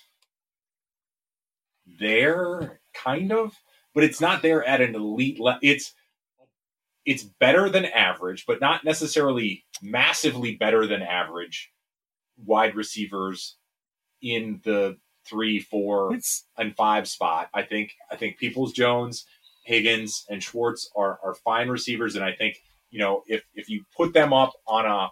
there, 1.98 2.80
kind 2.94 3.32
of, 3.32 3.54
but 3.94 4.04
it's 4.04 4.20
not 4.20 4.42
there 4.42 4.64
at 4.64 4.80
an 4.80 4.94
elite 4.94 5.40
level. 5.40 5.60
It's 5.62 5.94
it's 7.06 7.22
better 7.24 7.68
than 7.70 7.86
average, 7.86 8.44
but 8.46 8.60
not 8.60 8.84
necessarily 8.84 9.64
massively 9.82 10.54
better 10.56 10.86
than 10.86 11.02
average 11.02 11.72
wide 12.44 12.74
receivers 12.74 13.56
in 14.22 14.60
the 14.64 14.98
three, 15.26 15.60
four, 15.60 16.14
It's 16.14 16.46
and 16.56 16.74
five 16.76 17.08
spot. 17.08 17.48
I 17.54 17.62
think 17.62 17.92
I 18.10 18.16
think 18.16 18.38
Peoples 18.38 18.72
Jones, 18.72 19.26
Higgins, 19.64 20.26
and 20.28 20.42
Schwartz 20.42 20.90
are 20.96 21.18
are 21.22 21.34
fine 21.34 21.68
receivers, 21.68 22.16
and 22.16 22.24
I 22.24 22.32
think 22.32 22.62
you 22.90 22.98
know, 22.98 23.22
if 23.26 23.42
if 23.54 23.68
you 23.68 23.84
put 23.96 24.12
them 24.12 24.32
up 24.32 24.52
on 24.66 24.86
a 24.86 25.08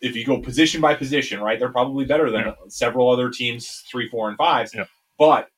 if 0.00 0.16
you 0.16 0.24
go 0.24 0.40
position 0.40 0.80
by 0.80 0.94
position, 0.94 1.40
right, 1.40 1.58
they're 1.58 1.70
probably 1.72 2.04
better 2.04 2.30
than 2.30 2.46
Yeah. 2.46 2.54
several 2.68 3.08
other 3.10 3.30
teams, 3.30 3.84
three, 3.90 4.08
four, 4.08 4.28
and 4.28 4.36
fives. 4.36 4.74
Yeah. 4.74 4.86
But 5.18 5.48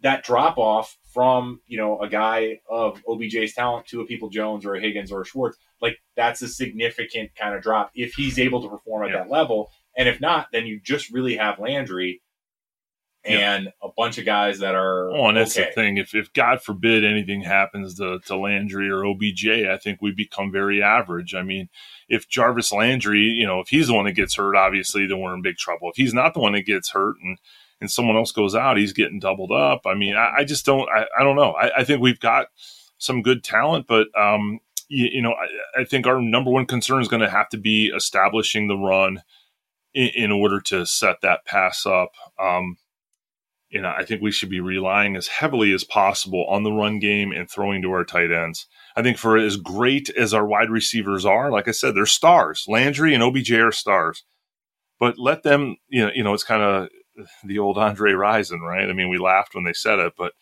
that 0.00 0.22
drop 0.24 0.58
off 0.58 0.96
from 1.12 1.60
you 1.66 1.78
know 1.78 2.00
a 2.00 2.08
guy 2.08 2.60
of 2.68 3.02
OBJ's 3.08 3.54
talent 3.54 3.86
to 3.86 4.00
a 4.00 4.06
People 4.06 4.28
Jones 4.28 4.64
or 4.66 4.74
a 4.74 4.80
Higgins 4.80 5.10
or 5.12 5.22
a 5.22 5.24
Schwartz, 5.24 5.56
like 5.80 5.98
that's 6.16 6.42
a 6.42 6.48
significant 6.48 7.34
kind 7.36 7.54
of 7.54 7.62
drop 7.62 7.90
if 7.94 8.14
he's 8.14 8.38
able 8.38 8.62
to 8.62 8.68
perform 8.68 9.04
at 9.04 9.10
Yeah. 9.10 9.18
that 9.18 9.30
level. 9.30 9.70
And 9.96 10.08
if 10.08 10.20
not, 10.20 10.48
then 10.52 10.66
you 10.66 10.80
just 10.80 11.10
really 11.12 11.36
have 11.36 11.58
Landry 11.58 12.20
And 13.26 13.72
a 13.82 13.88
bunch 13.96 14.18
of 14.18 14.26
guys 14.26 14.58
that 14.58 14.74
are 14.74 15.10
Oh, 15.10 15.28
and 15.28 15.36
that's 15.36 15.56
okay. 15.56 15.68
the 15.70 15.74
thing. 15.74 15.96
If, 15.96 16.14
if 16.14 16.32
God 16.34 16.62
forbid 16.62 17.04
anything 17.04 17.40
happens 17.42 17.94
to, 17.94 18.18
to 18.26 18.36
Landry 18.36 18.90
or 18.90 19.04
OBJ, 19.06 19.46
I 19.48 19.78
think 19.78 20.02
we 20.02 20.12
become 20.12 20.52
very 20.52 20.82
average. 20.82 21.34
I 21.34 21.42
mean, 21.42 21.70
if 22.08 22.28
Jarvis 22.28 22.70
Landry, 22.72 23.20
you 23.22 23.46
know, 23.46 23.60
if 23.60 23.68
he's 23.68 23.86
the 23.86 23.94
one 23.94 24.04
that 24.04 24.12
gets 24.12 24.34
hurt, 24.34 24.56
obviously, 24.56 25.06
then 25.06 25.20
we're 25.20 25.34
in 25.34 25.40
big 25.42 25.56
trouble. 25.56 25.88
If 25.88 25.96
he's 25.96 26.12
not 26.12 26.34
the 26.34 26.40
one 26.40 26.52
that 26.52 26.66
gets 26.66 26.90
hurt 26.90 27.16
and, 27.22 27.38
and 27.80 27.90
someone 27.90 28.16
else 28.16 28.30
goes 28.30 28.54
out, 28.54 28.76
he's 28.76 28.92
getting 28.92 29.20
doubled 29.20 29.52
up. 29.52 29.82
I 29.86 29.94
mean, 29.94 30.16
I, 30.16 30.40
I 30.40 30.44
just 30.44 30.66
don't, 30.66 30.88
I, 30.90 31.06
I 31.18 31.22
don't 31.22 31.36
know. 31.36 31.52
I, 31.52 31.80
I 31.80 31.84
think 31.84 32.02
we've 32.02 32.20
got 32.20 32.48
some 32.98 33.22
good 33.22 33.42
talent, 33.42 33.86
but, 33.86 34.08
um, 34.18 34.60
you, 34.88 35.08
you 35.12 35.22
know, 35.22 35.32
I, 35.32 35.80
I 35.80 35.84
think 35.84 36.06
our 36.06 36.20
number 36.20 36.50
one 36.50 36.66
concern 36.66 37.00
is 37.00 37.08
going 37.08 37.22
to 37.22 37.30
have 37.30 37.48
to 37.50 37.56
be 37.56 37.86
establishing 37.86 38.68
the 38.68 38.76
run 38.76 39.22
in, 39.94 40.08
in 40.14 40.30
order 40.30 40.60
to 40.60 40.84
set 40.84 41.22
that 41.22 41.46
pass 41.46 41.86
up. 41.86 42.10
Um, 42.38 42.76
you 43.74 43.82
know, 43.82 43.92
I 43.94 44.04
think 44.04 44.22
we 44.22 44.30
should 44.30 44.50
be 44.50 44.60
relying 44.60 45.16
as 45.16 45.26
heavily 45.26 45.72
as 45.72 45.82
possible 45.82 46.46
on 46.48 46.62
the 46.62 46.70
run 46.70 47.00
game 47.00 47.32
and 47.32 47.50
throwing 47.50 47.82
to 47.82 47.90
our 47.90 48.04
tight 48.04 48.30
ends. 48.30 48.68
I 48.94 49.02
think 49.02 49.18
for 49.18 49.36
as 49.36 49.56
great 49.56 50.08
as 50.10 50.32
our 50.32 50.46
wide 50.46 50.70
receivers 50.70 51.26
are, 51.26 51.50
like 51.50 51.66
I 51.66 51.72
said, 51.72 51.96
they're 51.96 52.06
stars. 52.06 52.66
Landry 52.68 53.12
and 53.14 53.22
OBJ 53.22 53.50
are 53.50 53.72
stars. 53.72 54.22
But 55.00 55.18
let 55.18 55.42
them, 55.42 55.76
you 55.88 56.06
know, 56.06 56.12
you 56.14 56.22
know, 56.22 56.32
it's 56.32 56.44
kind 56.44 56.62
of 56.62 56.88
the 57.42 57.58
old 57.58 57.76
Andre 57.76 58.12
Rison, 58.12 58.60
right? 58.60 58.88
I 58.88 58.92
mean, 58.92 59.08
we 59.08 59.18
laughed 59.18 59.56
when 59.56 59.64
they 59.64 59.72
said 59.72 59.98
it, 59.98 60.12
but 60.16 60.34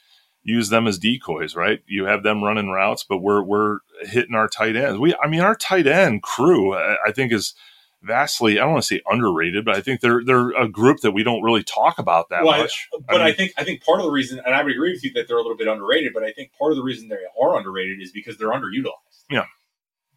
use 0.43 0.69
them 0.69 0.87
as 0.87 0.99
decoys, 0.99 1.57
right? 1.57 1.81
You 1.87 2.05
have 2.05 2.23
them 2.23 2.45
running 2.45 2.69
routes, 2.69 3.03
but 3.03 3.19
we're 3.19 3.43
we're 3.43 3.79
hitting 4.03 4.35
our 4.35 4.47
tight 4.47 4.77
ends. 4.77 4.99
We, 5.01 5.15
I 5.25 5.27
mean, 5.27 5.41
our 5.41 5.55
tight 5.55 5.87
end 5.87 6.23
crew, 6.23 6.75
I, 6.75 6.97
I 7.07 7.13
think 7.13 7.33
is 7.33 7.55
vastly. 8.03 8.59
I 8.59 8.63
don't 8.65 8.73
want 8.73 8.83
to 8.85 8.87
say 8.95 9.01
underrated, 9.07 9.65
but 9.65 9.77
I 9.77 9.81
think 9.81 10.01
they're 10.01 10.23
they're 10.25 10.51
a 10.51 10.69
group 10.69 11.01
that 11.01 11.13
we 11.13 11.23
don't 11.23 11.43
really 11.43 11.63
talk 11.63 11.99
about 11.99 12.29
that 12.31 12.43
Well, 12.45 12.55
I- 12.55 12.59
much. 12.63 12.89
But 13.09 13.21
I, 13.21 13.27
mean- 13.27 13.35
think 13.37 13.53
I 13.57 13.65
think 13.65 13.85
part 13.85 14.01
of 14.01 14.07
the 14.07 14.13
reason, 14.13 14.41
and 14.45 14.55
I 14.55 14.63
would 14.63 14.73
agree 14.73 14.93
with 14.93 15.05
you 15.05 15.13
that 15.15 15.29
they're 15.29 15.39
a 15.39 15.43
little 15.43 15.57
bit 15.57 15.69
underrated. 15.69 16.13
But 16.15 16.23
I 16.25 16.33
think 16.33 16.53
part 16.59 16.73
of 16.73 16.77
the 16.77 16.83
reason 16.83 17.09
they 17.09 17.17
are 17.41 17.57
underrated 17.57 18.01
is 18.01 18.13
because 18.13 18.37
they're 18.39 18.51
underutilized. 18.51 19.25
Yeah. 19.31 19.47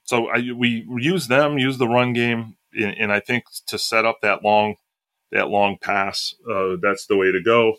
So 0.04 0.28
I, 0.28 0.52
we 0.56 0.86
use 1.00 1.28
them, 1.28 1.58
use 1.58 1.78
the 1.80 1.88
run 1.88 2.13
game, 2.13 2.58
and, 2.74 2.95
and 2.98 3.12
I 3.12 3.19
think 3.19 3.45
to 3.67 3.80
set 3.80 4.06
up 4.06 4.19
that 4.21 4.43
long, 4.43 4.76
that 5.32 5.50
long 5.50 5.78
pass, 5.82 6.36
uh, 6.52 6.76
that's 6.82 7.08
the 7.08 7.15
way 7.17 7.32
to 7.32 7.41
go. 7.41 7.78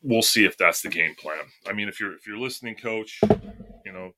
We'll 0.00 0.22
see 0.22 0.44
if 0.44 0.56
that's 0.56 0.80
the 0.80 0.88
game 0.88 1.14
plan. 1.16 1.40
I 1.68 1.72
mean, 1.72 1.88
if 1.88 2.00
you're 2.00 2.14
if 2.14 2.26
you're 2.26 2.38
listening, 2.38 2.76
coach, 2.76 3.18
you 3.84 3.92
know, 3.92 4.12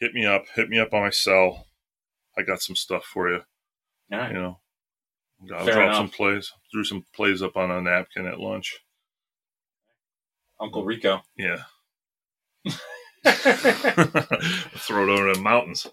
hit 0.00 0.14
me 0.14 0.24
up, 0.26 0.46
hit 0.54 0.68
me 0.70 0.78
up 0.80 0.92
on 0.94 1.02
my 1.02 1.10
cell. 1.10 1.66
I 2.36 2.42
got 2.42 2.62
some 2.62 2.74
stuff 2.74 3.04
for 3.04 3.30
you. 3.30 3.42
All 4.10 4.18
right. 4.18 4.32
You 4.32 4.38
know, 4.40 4.58
I'll 5.54 5.64
Fair 5.64 5.74
drop 5.74 5.84
enough. 5.84 5.96
some 5.96 6.08
plays, 6.08 6.52
threw 6.72 6.84
some 6.84 7.04
plays 7.14 7.42
up 7.42 7.56
on 7.56 7.70
a 7.70 7.80
napkin 7.80 8.26
at 8.26 8.40
lunch. 8.40 8.80
Uncle 10.60 10.84
Rico. 10.84 11.22
Yeah, 11.36 11.62
throw 13.24 15.04
it 15.04 15.10
over 15.10 15.34
the 15.34 15.40
mountains. 15.40 15.86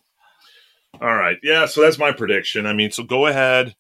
All 1.02 1.15
right. 1.15 1.38
Yeah. 1.43 1.65
So 1.65 1.82
that's 1.82 2.00
my 2.00 2.12
prediction. 2.12 2.65
I 2.65 2.74
mean, 2.74 2.91
so 2.91 3.04
go 3.04 3.28
ahead, 3.28 3.76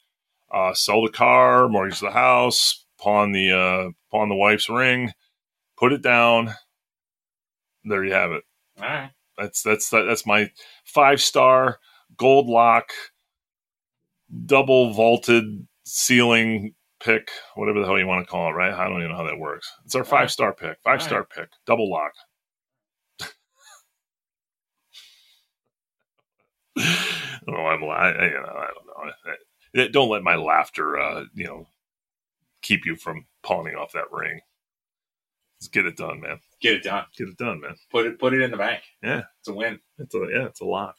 uh, 0.51 0.73
sell 0.73 1.03
the 1.03 1.11
car, 1.11 1.67
mortgage 1.69 1.99
the 1.99 2.11
house, 2.11 2.85
pawn 2.99 3.31
the 3.31 3.51
uh, 3.51 3.89
pawn 4.11 4.29
the 4.29 4.35
wife's 4.35 4.69
ring, 4.69 5.11
put 5.77 5.93
it 5.93 6.01
down. 6.01 6.53
There 7.83 8.03
you 8.05 8.13
have 8.13 8.31
it. 8.31 8.43
All 8.79 8.85
right. 8.85 9.11
That's 9.37 9.61
that's 9.63 9.89
that's 9.89 10.25
my 10.25 10.51
five 10.85 11.21
star 11.21 11.79
gold 12.17 12.47
lock, 12.47 12.91
double 14.45 14.93
vaulted 14.93 15.43
ceiling 15.85 16.73
pick, 17.01 17.29
whatever 17.55 17.79
the 17.79 17.85
hell 17.85 17.99
you 17.99 18.07
want 18.07 18.25
to 18.25 18.29
call 18.31 18.49
it. 18.49 18.53
Right? 18.53 18.73
I 18.73 18.87
don't 18.89 18.99
even 18.99 19.11
know 19.11 19.17
how 19.17 19.23
that 19.25 19.37
works. 19.39 19.71
It's 19.85 19.95
our 19.95 20.03
five 20.03 20.31
star 20.31 20.53
pick, 20.53 20.77
five 20.83 21.01
star 21.01 21.25
pick, 21.25 21.49
double 21.65 21.89
lock. 21.89 22.11
oh, 26.79 27.45
I'm, 27.47 27.83
I- 27.83 28.25
you 28.25 28.31
know, 28.31 28.55
I 28.55 28.67
don't 28.73 28.87
know. 28.87 29.11
I- 29.25 29.31
I- 29.31 29.87
Don't 29.89 30.09
let 30.09 30.23
my 30.23 30.35
laughter, 30.35 30.99
uh, 30.99 31.25
you 31.33 31.45
know, 31.45 31.67
keep 32.61 32.85
you 32.85 32.95
from 32.95 33.25
pawning 33.43 33.75
off 33.75 33.91
that 33.93 34.11
ring. 34.11 34.39
Let's 35.59 35.67
get 35.69 35.85
it 35.85 35.97
done, 35.97 36.21
man. 36.21 36.39
Get 36.61 36.75
it 36.75 36.83
done. 36.83 37.05
Get 37.17 37.27
it 37.29 37.37
done, 37.37 37.59
man. 37.61 37.75
Put 37.91 38.05
it 38.05 38.19
put 38.19 38.33
it 38.33 38.41
in 38.41 38.51
the 38.51 38.57
bank. 38.57 38.81
Yeah. 39.03 39.23
It's 39.39 39.47
a 39.49 39.53
win. 39.53 39.79
It's 39.97 40.15
a 40.15 40.19
yeah, 40.31 40.45
it's 40.45 40.61
a 40.61 40.65
lock, 40.65 40.95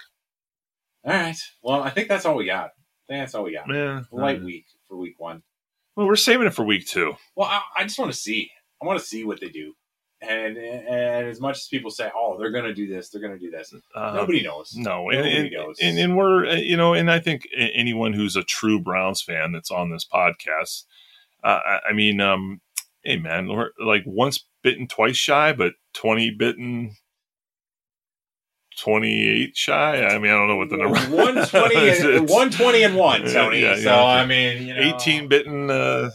All 1.05 1.13
right. 1.15 1.37
Well, 1.63 1.83
I 1.83 1.91
think 1.91 2.09
that's 2.09 2.27
all 2.27 2.37
we 2.37 2.47
got. 2.47 2.71
That's 3.11 3.35
all 3.35 3.43
we 3.45 3.53
got. 3.53 3.69
man. 3.69 4.07
Light 4.13 4.43
week 4.43 4.67
for 4.89 4.97
week 4.97 5.19
one. 5.19 5.43
Well, 5.97 6.07
we're 6.07 6.17
saving 6.17 6.47
it 6.47 6.55
for 6.55 6.65
week 6.65 6.87
two. 6.87 7.15
Well, 7.37 7.49
I, 7.49 7.61
I 7.77 7.83
just 7.83 7.99
want 7.99 8.13
to 8.13 8.17
see. 8.17 8.51
I 8.83 8.87
want 8.87 8.99
to 8.99 9.05
see 9.05 9.25
what 9.25 9.41
they 9.41 9.49
do. 9.49 9.75
And 10.23 10.57
and 10.57 11.27
as 11.29 11.41
much 11.41 11.57
as 11.57 11.67
people 11.67 11.91
say, 11.91 12.11
"Oh, 12.15 12.39
they're 12.39 12.51
going 12.51 12.65
to 12.65 12.75
do 12.75 12.87
this," 12.87 13.09
they're 13.09 13.23
going 13.23 13.33
to 13.33 13.39
do 13.39 13.51
this. 13.51 13.75
Uh, 13.95 14.13
Nobody 14.15 14.43
knows. 14.43 14.75
No, 14.77 15.09
Nobody 15.09 15.37
and, 15.37 15.51
knows. 15.51 15.79
and, 15.81 15.99
and 15.99 16.17
we're 16.17 16.47
uh, 16.47 16.55
you 16.57 16.77
know, 16.77 16.93
and 16.95 17.11
I 17.11 17.19
think 17.21 17.49
anyone 17.57 18.13
who's 18.13 18.37
a 18.37 18.43
true 18.43 18.79
Browns 18.81 19.23
fan 19.23 19.53
that's 19.53 19.71
on 19.71 19.91
this 19.91 20.05
podcast, 20.05 20.85
uh, 21.43 21.61
I, 21.65 21.81
I 21.89 21.93
mean, 21.95 22.21
um, 22.21 22.61
hey 23.03 23.17
man, 23.17 23.49
we're 23.49 23.71
like 23.83 24.03
once 24.07 24.45
bitten, 24.63 24.87
twice 24.87 25.17
shy, 25.17 25.55
but 25.55 25.73
twenty 25.95 26.31
bitten, 26.31 26.97
twenty 28.81 29.29
eight 29.29 29.57
shy. 29.57 30.05
I 30.05 30.19
mean, 30.19 30.31
I 30.31 30.35
don't 30.35 30.49
know 30.49 30.57
what 30.57 30.71
the 30.71 30.77
number. 30.77 30.99
One 31.01 31.47
twenty 31.47 31.77
It's- 31.77 32.01
and 32.01 32.25
it's 32.25 32.33
one 32.33 32.51
twenty 32.51 32.83
and 32.83 32.97
one, 32.97 33.23
Tony. 33.27 33.61
yeah, 33.61 33.77
so 33.77 33.83
yeah. 33.83 34.05
I 34.05 34.27
mean, 34.27 34.67
you 34.67 34.75
know, 34.75 34.81
eighteen 34.81 35.29
bitten, 35.29 35.71
uh, 35.71 36.11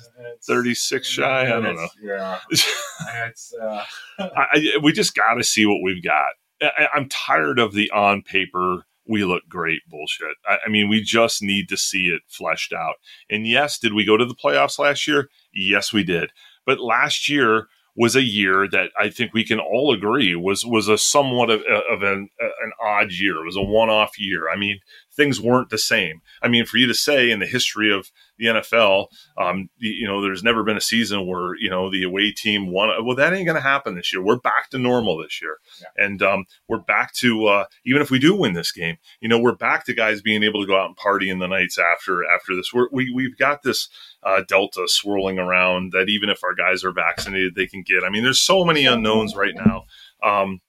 thirty 0.47 0.73
six 0.75 1.07
shy. 1.07 1.43
I 1.43 1.61
don't 1.61 1.75
know. 1.75 1.87
Yeah, 2.01 2.39
it's 2.49 3.53
uh, 3.61 3.83
I, 4.19 4.77
we 4.81 4.91
just 4.91 5.15
got 5.15 5.35
to 5.35 5.43
see 5.43 5.65
what 5.65 5.79
we've 5.83 6.03
got. 6.03 6.31
I, 6.61 6.87
I'm 6.93 7.09
tired 7.09 7.59
of 7.59 7.73
the 7.73 7.91
on 7.91 8.21
paper 8.21 8.85
we 9.07 9.23
look 9.23 9.43
great 9.47 9.81
bullshit. 9.87 10.35
I, 10.47 10.57
I 10.65 10.69
mean, 10.69 10.89
we 10.89 11.01
just 11.01 11.43
need 11.43 11.69
to 11.69 11.77
see 11.77 12.05
it 12.07 12.23
fleshed 12.27 12.73
out. 12.73 12.95
And 13.29 13.45
yes, 13.45 13.77
did 13.77 13.93
we 13.93 14.03
go 14.05 14.17
to 14.17 14.25
the 14.25 14.33
playoffs 14.33 14.79
last 14.79 15.07
year? 15.07 15.29
Yes, 15.53 15.93
we 15.93 16.03
did. 16.03 16.31
But 16.65 16.79
last 16.79 17.29
year 17.29 17.67
was 17.95 18.15
a 18.15 18.21
year 18.21 18.67
that 18.69 18.89
I 18.99 19.09
think 19.09 19.33
we 19.33 19.45
can 19.45 19.59
all 19.59 19.93
agree 19.93 20.35
was 20.35 20.65
was 20.65 20.87
a 20.87 20.97
somewhat 20.97 21.49
of, 21.49 21.61
of 21.89 22.01
an, 22.03 22.29
an 22.39 22.71
odd 22.83 23.11
year. 23.11 23.37
It 23.37 23.45
was 23.45 23.55
a 23.55 23.61
one 23.61 23.89
off 23.89 24.19
year. 24.19 24.49
I 24.49 24.57
mean, 24.57 24.79
things 25.15 25.39
weren't 25.39 25.69
the 25.69 25.77
same. 25.77 26.21
I 26.41 26.49
mean, 26.49 26.65
for 26.65 26.77
you 26.77 26.87
to 26.87 26.93
say 26.93 27.31
in 27.31 27.39
the 27.39 27.45
history 27.45 27.93
of 27.93 28.11
the 28.37 28.47
NFL, 28.47 29.07
um, 29.37 29.69
you, 29.77 30.05
know, 30.05 30.21
there's 30.21 30.43
never 30.43 30.61
been 30.63 30.75
a 30.75 30.81
season 30.81 31.25
where 31.25 31.55
you 31.55 31.69
know 31.69 31.89
the 31.89 32.03
away 32.03 32.31
team 32.31 32.69
won. 32.71 32.89
Well, 33.05 33.15
that 33.15 33.33
ain't 33.33 33.45
going 33.45 33.55
to 33.55 33.61
happen 33.61 33.95
this 33.95 34.11
year. 34.11 34.21
We're 34.21 34.39
back 34.39 34.69
to 34.71 34.77
normal 34.77 35.17
this 35.17 35.41
year, 35.41 35.57
Yeah. 35.81 36.05
and 36.05 36.21
um, 36.21 36.45
we're 36.67 36.79
back 36.79 37.13
to 37.15 37.45
uh, 37.45 37.65
even 37.85 38.01
if 38.01 38.11
we 38.11 38.19
do 38.19 38.35
win 38.35 38.53
this 38.53 38.73
game, 38.73 38.97
you 39.21 39.29
know, 39.29 39.39
we're 39.39 39.55
back 39.55 39.85
to 39.85 39.93
guys 39.93 40.21
being 40.21 40.43
able 40.43 40.59
to 40.61 40.67
go 40.67 40.77
out 40.77 40.87
and 40.87 40.97
party 40.97 41.29
in 41.29 41.39
the 41.39 41.47
nights 41.47 41.77
after 41.77 42.23
after 42.29 42.55
this. 42.55 42.73
We're, 42.73 42.89
we 42.91 43.09
we've 43.15 43.37
got 43.37 43.63
this 43.63 43.87
uh, 44.25 44.41
delta 44.47 44.83
swirling 44.87 45.37
around 45.37 45.91
that 45.93 46.09
even 46.09 46.29
if 46.29 46.43
our 46.43 46.55
guys 46.55 46.83
are 46.83 46.91
vaccinated, 46.91 47.53
they 47.55 47.67
can 47.67 47.83
get. 47.83 48.03
I 48.03 48.09
mean, 48.09 48.23
there's 48.23 48.39
so 48.39 48.65
many 48.65 48.85
unknowns 48.85 49.35
right 49.35 49.53
now. 49.55 49.85
Um, 50.23 50.61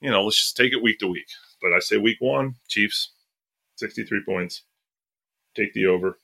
you 0.00 0.10
know, 0.10 0.24
let's 0.24 0.36
just 0.36 0.56
take 0.56 0.72
it 0.72 0.82
week 0.82 0.98
to 0.98 1.06
week. 1.08 1.28
But 1.62 1.72
I 1.72 1.78
say 1.78 1.96
week 1.96 2.18
one, 2.20 2.56
Chiefs, 2.68 3.12
63 3.76 4.22
points. 4.26 4.62
Take 5.54 5.72
the 5.74 5.86
over 5.86 6.18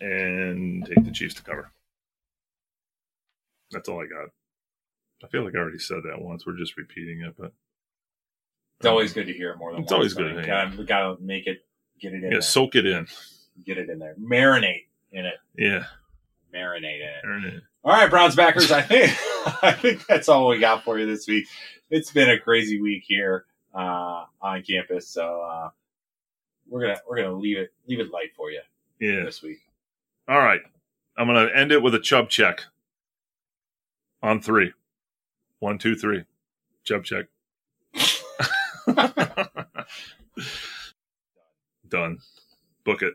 and 0.00 0.84
take 0.84 1.04
the 1.04 1.10
Chiefs 1.10 1.34
to 1.34 1.42
cover. 1.42 1.70
That's 3.70 3.88
all 3.88 4.00
I 4.02 4.06
got. 4.06 4.30
I 5.24 5.28
feel 5.28 5.44
like 5.44 5.54
I 5.54 5.58
already 5.58 5.78
said 5.78 6.02
that 6.04 6.20
once. 6.20 6.46
We're 6.46 6.58
just 6.58 6.76
repeating 6.76 7.22
it, 7.22 7.34
but 7.38 7.52
it's 8.78 8.86
always 8.86 9.12
good 9.12 9.26
to 9.26 9.32
hear 9.32 9.56
more 9.56 9.72
than 9.72 9.82
It's 9.82 9.90
once. 9.90 9.96
always 9.96 10.14
good 10.14 10.26
I 10.26 10.34
mean, 10.34 10.36
to 10.36 10.42
hear. 10.42 10.70
Gotta, 10.70 10.84
gotta 10.84 11.22
make 11.22 11.46
it, 11.46 11.64
get 12.00 12.12
it 12.12 12.16
in 12.16 12.22
yeah, 12.24 12.28
there, 12.30 12.40
soak 12.42 12.74
it 12.74 12.84
in. 12.84 13.06
get 13.64 13.78
it 13.78 13.88
in 13.88 13.98
there, 13.98 14.14
marinate 14.20 14.85
in 15.12 15.26
it, 15.26 15.34
Yeah, 15.56 15.84
marinate 16.54 17.00
in 17.00 17.08
it. 17.08 17.24
earn 17.24 17.44
it. 17.44 17.62
All 17.84 17.92
right, 17.92 18.10
Browns 18.10 18.34
backers. 18.36 18.70
I 18.72 18.82
think 18.82 19.12
I 19.62 19.72
think 19.72 20.06
that's 20.06 20.28
all 20.28 20.48
we 20.48 20.58
got 20.58 20.84
for 20.84 20.98
you 20.98 21.06
this 21.06 21.26
week. 21.26 21.46
It's 21.90 22.10
been 22.10 22.30
a 22.30 22.38
crazy 22.38 22.80
week 22.80 23.04
here 23.06 23.44
uh, 23.74 24.24
on 24.42 24.62
campus, 24.62 25.08
so 25.08 25.40
uh, 25.42 25.70
we're 26.68 26.80
gonna 26.82 27.00
we're 27.08 27.16
gonna 27.18 27.32
leave 27.34 27.58
it 27.58 27.72
leave 27.86 28.00
it 28.00 28.10
light 28.10 28.34
for 28.36 28.50
you 28.50 28.60
Yeah. 29.00 29.24
this 29.24 29.42
week. 29.42 29.58
All 30.28 30.38
right. 30.38 30.60
I'm 31.18 31.26
going 31.28 31.48
to 31.48 31.56
end 31.56 31.72
it 31.72 31.82
with 31.82 31.94
a 31.94 31.98
chub 31.98 32.28
check 32.28 32.62
on 34.22 34.42
three. 34.42 34.74
One, 35.60 35.78
two, 35.78 35.96
three. 35.96 36.24
Chub 36.84 37.04
check. 37.04 37.24
Done. 41.88 42.18
Book 42.84 43.02
it. 43.02 43.14